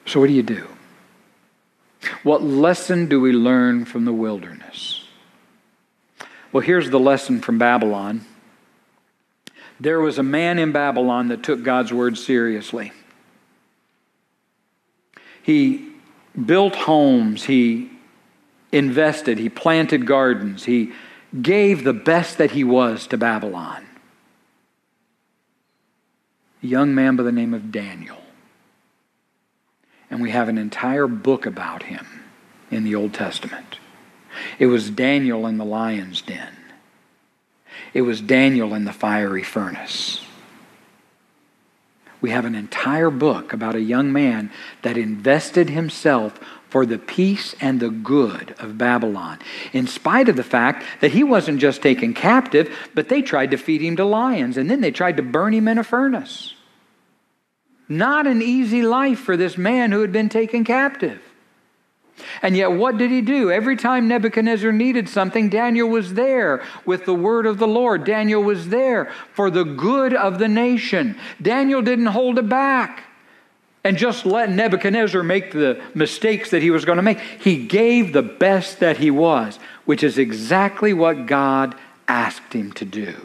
So, 0.08 0.20
what 0.20 0.26
do 0.26 0.34
you 0.34 0.42
do? 0.42 0.68
What 2.24 2.42
lesson 2.42 3.10
do 3.10 3.22
we 3.22 3.34
learn 3.34 3.86
from 3.86 4.06
the 4.06 4.14
wilderness? 4.14 5.04
Well, 6.52 6.62
here's 6.62 6.90
the 6.90 7.00
lesson 7.00 7.40
from 7.40 7.60
Babylon. 7.60 8.26
There 9.80 10.00
was 10.00 10.18
a 10.18 10.24
man 10.24 10.58
in 10.58 10.72
Babylon 10.72 11.28
that 11.28 11.44
took 11.44 11.62
God's 11.62 11.94
word 11.94 12.18
seriously. 12.18 12.94
He 15.48 15.94
built 16.46 16.76
homes, 16.76 17.46
he 17.46 17.90
invested, 18.74 19.38
he 19.38 19.48
planted 19.48 20.06
gardens, 20.06 20.66
he 20.66 20.92
gave 21.42 21.86
the 21.86 21.94
best 21.94 22.38
that 22.38 22.52
he 22.52 22.66
was 22.66 23.08
to 23.08 23.18
Babylon. 23.18 23.86
A 26.62 26.68
young 26.68 26.94
man 26.94 27.16
by 27.16 27.24
the 27.24 27.32
name 27.32 27.54
of 27.54 27.72
Daniel. 27.72 28.18
And 30.12 30.22
we 30.22 30.32
have 30.32 30.50
an 30.50 30.58
entire 30.58 31.08
book 31.08 31.46
about 31.46 31.84
him 31.84 32.06
in 32.70 32.84
the 32.84 32.96
Old 32.96 33.14
Testament. 33.14 33.80
It 34.60 34.66
was 34.66 34.90
Daniel 34.90 35.48
in 35.48 35.58
the 35.58 35.64
lion's 35.64 36.22
den. 36.22 36.58
It 37.94 38.02
was 38.02 38.20
Daniel 38.20 38.74
in 38.74 38.84
the 38.84 38.92
fiery 38.92 39.44
furnace. 39.44 40.27
We 42.22 42.32
have 42.32 42.46
an 42.46 42.56
entire 42.56 43.10
book 43.10 43.54
about 43.54 43.76
a 43.76 43.82
young 43.82 44.12
man 44.12 44.52
that 44.82 44.98
invested 44.98 45.70
himself 45.70 46.40
for 46.70 46.86
the 46.86 46.98
peace 46.98 47.56
and 47.62 47.80
the 47.80 47.90
good 47.90 48.56
of 48.60 48.78
Babylon, 48.78 49.40
in 49.72 49.88
spite 49.88 50.28
of 50.28 50.36
the 50.36 50.44
fact 50.44 50.84
that 51.02 51.12
he 51.12 51.24
wasn't 51.24 51.60
just 51.60 51.82
taken 51.82 52.14
captive, 52.14 52.76
but 52.94 53.08
they 53.08 53.22
tried 53.22 53.52
to 53.52 53.58
feed 53.58 53.82
him 53.82 53.96
to 53.98 54.06
lions, 54.06 54.58
and 54.58 54.70
then 54.70 54.82
they 54.82 54.92
tried 54.92 55.18
to 55.18 55.24
burn 55.24 55.54
him 55.54 55.68
in 55.68 55.78
a 55.78 55.84
furnace. 55.84 56.56
Not 57.88 58.28
an 58.28 58.42
easy 58.42 58.82
life 58.82 59.20
for 59.20 59.38
this 59.38 59.58
man 59.58 59.92
who 59.92 60.02
had 60.02 60.12
been 60.12 60.30
taken 60.30 60.66
captive. 60.66 61.22
And 62.42 62.56
yet, 62.58 62.72
what 62.72 62.98
did 62.98 63.12
he 63.12 63.22
do? 63.22 63.52
Every 63.52 63.76
time 63.76 64.08
Nebuchadnezzar 64.08 64.72
needed 64.72 65.08
something, 65.08 65.50
Daniel 65.50 65.88
was 65.88 66.14
there 66.14 66.64
with 66.86 67.06
the 67.06 67.14
word 67.14 67.46
of 67.46 67.58
the 67.58 67.68
Lord. 67.68 68.04
Daniel 68.04 68.44
was 68.44 68.70
there 68.70 69.12
for 69.34 69.50
the 69.50 69.64
good 69.64 70.14
of 70.14 70.40
the 70.40 70.48
nation. 70.48 71.18
Daniel 71.42 71.82
didn't 71.82 72.08
hold 72.08 72.40
it 72.40 72.50
back 72.50 73.04
and 73.84 73.98
just 73.98 74.26
let 74.26 74.50
Nebuchadnezzar 74.50 75.24
make 75.24 75.52
the 75.52 75.82
mistakes 75.94 76.50
that 76.52 76.62
he 76.62 76.72
was 76.72 76.86
going 76.86 76.98
to 76.98 77.02
make. 77.02 77.20
He 77.20 77.66
gave 77.66 78.14
the 78.14 78.24
best 78.24 78.80
that 78.80 78.98
he 78.98 79.12
was, 79.12 79.60
which 79.86 80.04
is 80.04 80.18
exactly 80.18 80.94
what 80.94 81.26
God 81.26 81.76
asked 82.08 82.54
him 82.54 82.72
to 82.74 82.86
do. 82.86 83.16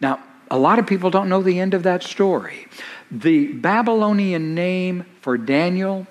Now, 0.00 0.22
a 0.50 0.58
lot 0.58 0.78
of 0.78 0.86
people 0.86 1.10
don't 1.10 1.28
know 1.28 1.42
the 1.42 1.60
end 1.60 1.74
of 1.74 1.82
that 1.84 2.02
story. 2.02 2.66
The 3.10 3.52
Babylonian 3.52 4.54
name 4.54 5.06
for 5.20 5.38
Daniel, 5.38 6.06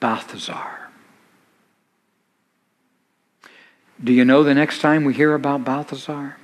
Balthazar. 0.00 0.90
Do 4.02 4.12
you 4.12 4.24
know 4.24 4.42
the 4.42 4.54
next 4.54 4.80
time 4.80 5.04
we 5.04 5.14
hear 5.14 5.34
about 5.34 5.64
Balthazar? 5.64 6.36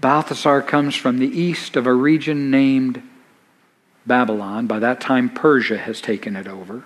Balthasar 0.00 0.62
comes 0.62 0.94
from 0.94 1.18
the 1.18 1.28
east 1.28 1.76
of 1.76 1.86
a 1.86 1.92
region 1.92 2.50
named 2.50 3.02
Babylon. 4.06 4.66
By 4.66 4.78
that 4.78 5.00
time, 5.00 5.28
Persia 5.28 5.78
has 5.78 6.00
taken 6.00 6.36
it 6.36 6.46
over. 6.46 6.84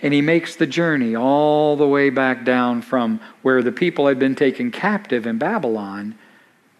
And 0.00 0.12
he 0.12 0.20
makes 0.20 0.56
the 0.56 0.66
journey 0.66 1.14
all 1.14 1.76
the 1.76 1.86
way 1.86 2.10
back 2.10 2.44
down 2.44 2.82
from 2.82 3.20
where 3.42 3.62
the 3.62 3.72
people 3.72 4.06
had 4.06 4.18
been 4.18 4.34
taken 4.34 4.70
captive 4.70 5.26
in 5.26 5.38
Babylon 5.38 6.18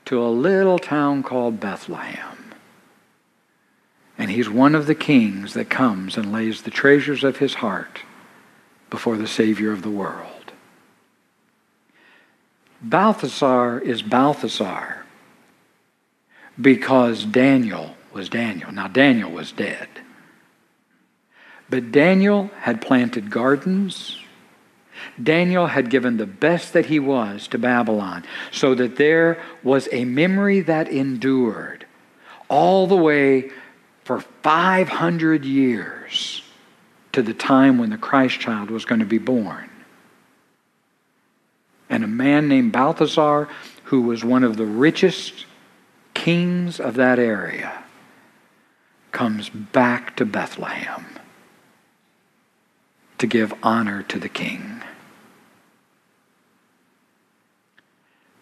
to 0.07 0.23
a 0.23 0.29
little 0.29 0.79
town 0.79 1.23
called 1.23 1.61
Bethlehem. 1.61 2.42
And 4.23 4.31
he's 4.31 4.49
one 4.49 4.77
of 4.77 4.87
the 4.87 4.95
kings 4.95 5.55
that 5.55 5.69
comes 5.69 6.17
and 6.17 6.31
lays 6.31 6.63
the 6.63 6.71
treasures 6.71 7.25
of 7.25 7.39
his 7.39 7.55
heart 7.55 8.03
before 8.89 9.17
the 9.17 9.27
Savior 9.27 9.73
of 9.73 9.83
the 9.83 9.91
world. 9.91 10.53
Balthasar 12.81 13.81
is 13.81 14.01
Balthasar 14.01 15.05
because 16.61 17.25
Daniel 17.25 17.97
was 18.13 18.29
Daniel. 18.29 18.71
Now, 18.71 18.87
Daniel 18.87 19.29
was 19.29 19.51
dead. 19.51 19.89
But 21.69 21.91
Daniel 21.91 22.49
had 22.61 22.81
planted 22.81 23.29
gardens. 23.29 24.21
Daniel 25.21 25.67
had 25.67 25.91
given 25.91 26.19
the 26.19 26.27
best 26.27 26.75
that 26.75 26.87
he 26.87 27.01
was 27.01 27.49
to 27.49 27.59
Babylon 27.59 28.23
so 28.53 28.73
that 28.77 28.95
there 28.95 29.43
was 29.65 29.89
a 29.91 30.05
memory 30.05 30.61
that 30.61 30.87
endured 30.87 31.87
all 32.49 32.87
the 32.87 32.97
way 32.97 33.51
for 34.13 34.21
500 34.43 35.47
years 35.47 36.43
to 37.13 37.23
the 37.23 37.33
time 37.33 37.79
when 37.79 37.89
the 37.89 37.97
Christ 37.97 38.41
child 38.41 38.71
was 38.71 38.85
going 38.85 38.99
to 38.99 39.07
be 39.07 39.17
born. 39.17 39.71
And 41.89 42.05
a 42.05 42.09
man 42.09 42.47
named 42.47 42.73
Balthasar, 42.73 43.49
who 43.85 44.03
was 44.03 44.23
one 44.23 44.45
of 44.45 44.59
the 44.59 44.67
richest 44.67 45.47
kings 46.13 46.79
of 46.79 46.97
that 46.97 47.19
area, 47.19 47.85
comes 49.13 49.49
back 49.49 50.15
to 50.17 50.27
Bethlehem 50.27 51.07
to 53.17 53.27
give 53.27 53.55
honor 53.63 54.03
to 54.03 54.19
the 54.19 54.29
king. 54.29 54.83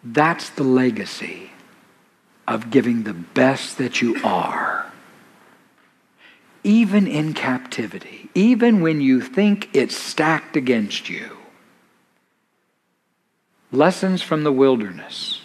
That's 0.03 0.49
the 0.49 0.63
legacy 0.63 1.51
of 2.45 2.71
giving 2.71 3.03
the 3.03 3.13
best 3.13 3.77
that 3.77 4.01
you 4.01 4.19
are. 4.21 4.80
Even 6.63 7.07
in 7.07 7.33
captivity, 7.33 8.29
even 8.35 8.81
when 8.81 9.01
you 9.01 9.19
think 9.19 9.69
it's 9.73 9.95
stacked 9.95 10.55
against 10.55 11.09
you. 11.09 11.37
Lessons 13.71 14.21
from 14.21 14.43
the 14.43 14.51
wilderness. 14.51 15.41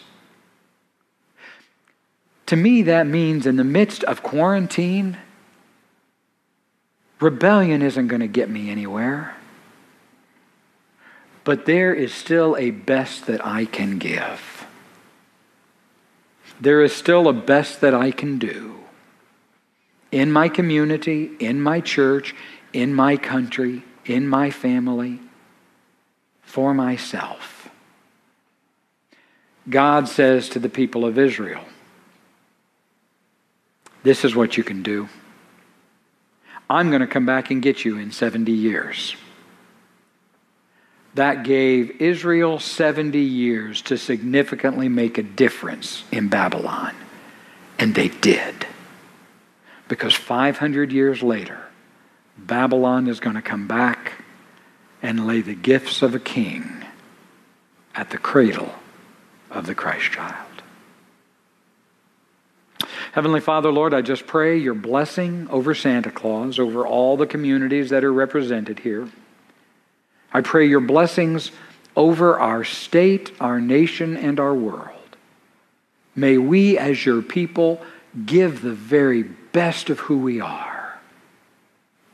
To 2.46 2.56
me, 2.56 2.82
that 2.82 3.06
means 3.06 3.46
in 3.46 3.56
the 3.56 3.64
midst 3.64 4.04
of 4.04 4.22
quarantine, 4.22 5.16
rebellion 7.20 7.82
isn't 7.82 8.08
going 8.08 8.20
to 8.20 8.28
get 8.28 8.50
me 8.50 8.70
anywhere. 8.70 9.34
But 11.44 11.66
there 11.66 11.94
is 11.94 12.12
still 12.12 12.56
a 12.56 12.70
best 12.70 13.26
that 13.26 13.44
I 13.44 13.64
can 13.64 13.98
give. 13.98 14.66
There 16.60 16.82
is 16.82 16.92
still 16.92 17.28
a 17.28 17.32
best 17.32 17.80
that 17.80 17.94
I 17.94 18.10
can 18.10 18.38
do 18.38 18.75
in 20.16 20.32
my 20.32 20.48
community, 20.48 21.30
in 21.40 21.60
my 21.60 21.78
church, 21.78 22.34
in 22.72 22.94
my 22.94 23.18
country, 23.18 23.84
in 24.06 24.26
my 24.26 24.50
family, 24.50 25.20
for 26.40 26.72
myself. 26.72 27.68
God 29.68 30.08
says 30.08 30.48
to 30.50 30.58
the 30.58 30.70
people 30.70 31.04
of 31.04 31.18
Israel, 31.18 31.62
This 34.04 34.24
is 34.24 34.34
what 34.34 34.56
you 34.56 34.64
can 34.64 34.82
do. 34.82 35.10
I'm 36.70 36.88
going 36.88 37.02
to 37.02 37.06
come 37.06 37.26
back 37.26 37.50
and 37.50 37.60
get 37.60 37.84
you 37.84 37.98
in 37.98 38.10
70 38.10 38.50
years. 38.52 39.16
That 41.12 41.44
gave 41.44 42.00
Israel 42.00 42.58
70 42.58 43.18
years 43.18 43.82
to 43.82 43.98
significantly 43.98 44.88
make 44.88 45.18
a 45.18 45.22
difference 45.22 46.04
in 46.10 46.28
Babylon. 46.28 46.94
And 47.78 47.94
they 47.94 48.08
did. 48.08 48.66
Because 49.88 50.14
500 50.14 50.92
years 50.92 51.22
later, 51.22 51.60
Babylon 52.36 53.06
is 53.06 53.20
going 53.20 53.36
to 53.36 53.42
come 53.42 53.66
back 53.66 54.12
and 55.02 55.26
lay 55.26 55.40
the 55.40 55.54
gifts 55.54 56.02
of 56.02 56.14
a 56.14 56.18
king 56.18 56.84
at 57.94 58.10
the 58.10 58.18
cradle 58.18 58.74
of 59.50 59.66
the 59.66 59.74
Christ 59.74 60.12
child. 60.12 60.46
Heavenly 63.12 63.40
Father, 63.40 63.72
Lord, 63.72 63.94
I 63.94 64.02
just 64.02 64.26
pray 64.26 64.58
your 64.58 64.74
blessing 64.74 65.48
over 65.48 65.74
Santa 65.74 66.10
Claus, 66.10 66.58
over 66.58 66.86
all 66.86 67.16
the 67.16 67.26
communities 67.26 67.88
that 67.88 68.04
are 68.04 68.12
represented 68.12 68.80
here. 68.80 69.08
I 70.32 70.42
pray 70.42 70.66
your 70.66 70.80
blessings 70.80 71.50
over 71.96 72.38
our 72.38 72.62
state, 72.62 73.32
our 73.40 73.58
nation, 73.58 74.18
and 74.18 74.38
our 74.38 74.54
world. 74.54 74.92
May 76.14 76.36
we, 76.36 76.76
as 76.76 77.06
your 77.06 77.22
people, 77.22 77.80
give 78.24 78.62
the 78.62 78.72
very 78.72 79.22
best 79.22 79.90
of 79.90 80.00
who 80.00 80.18
we 80.18 80.40
are, 80.40 80.98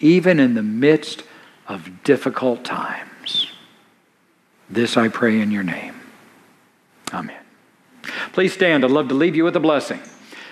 even 0.01 0.41
in 0.41 0.55
the 0.55 0.63
midst 0.63 1.23
of 1.69 2.03
difficult 2.03 2.65
times. 2.65 3.49
This 4.69 4.97
I 4.97 5.09
pray 5.09 5.41
in 5.41 5.51
your 5.51 5.63
name. 5.63 5.95
Amen. 7.13 7.39
Please 8.33 8.53
stand. 8.53 8.85
I'd 8.85 8.91
love 8.91 9.09
to 9.09 9.15
leave 9.15 9.37
you 9.37 9.45
with 9.45 9.55
a 9.55 9.61
blessing. 9.61 10.01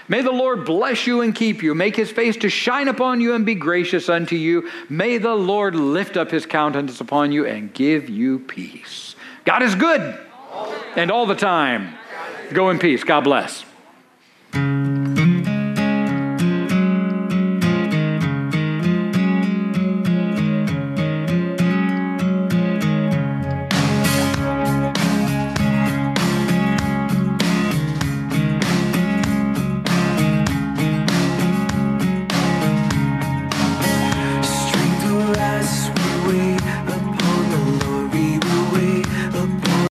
May 0.09 0.23
the 0.23 0.33
Lord 0.33 0.65
bless 0.65 1.07
you 1.07 1.21
and 1.21 1.35
keep 1.35 1.63
you. 1.63 1.75
Make 1.75 1.95
his 1.95 2.11
face 2.11 2.37
to 2.39 2.49
shine 2.49 2.89
upon 2.89 3.21
you 3.21 3.35
and 3.35 3.47
be 3.47 3.55
gracious 3.55 4.09
unto 4.09 4.35
you. 4.35 4.69
May 4.89 5.19
the 5.19 5.35
Lord 5.35 5.77
lift 5.77 6.17
up 6.17 6.31
his 6.31 6.47
countenance 6.47 7.01
upon 7.01 7.31
you 7.31 7.47
and 7.47 7.73
give 7.73 8.11
you 8.11 8.41
peace. 8.41 9.15
God 9.45 9.63
is 9.63 9.75
good 9.77 10.19
and 10.97 11.11
all 11.11 11.27
the 11.27 11.37
time. 11.37 11.95
Go 12.53 12.71
in 12.71 12.81
peace. 12.81 13.05
God 13.05 13.21
bless. 13.23 13.65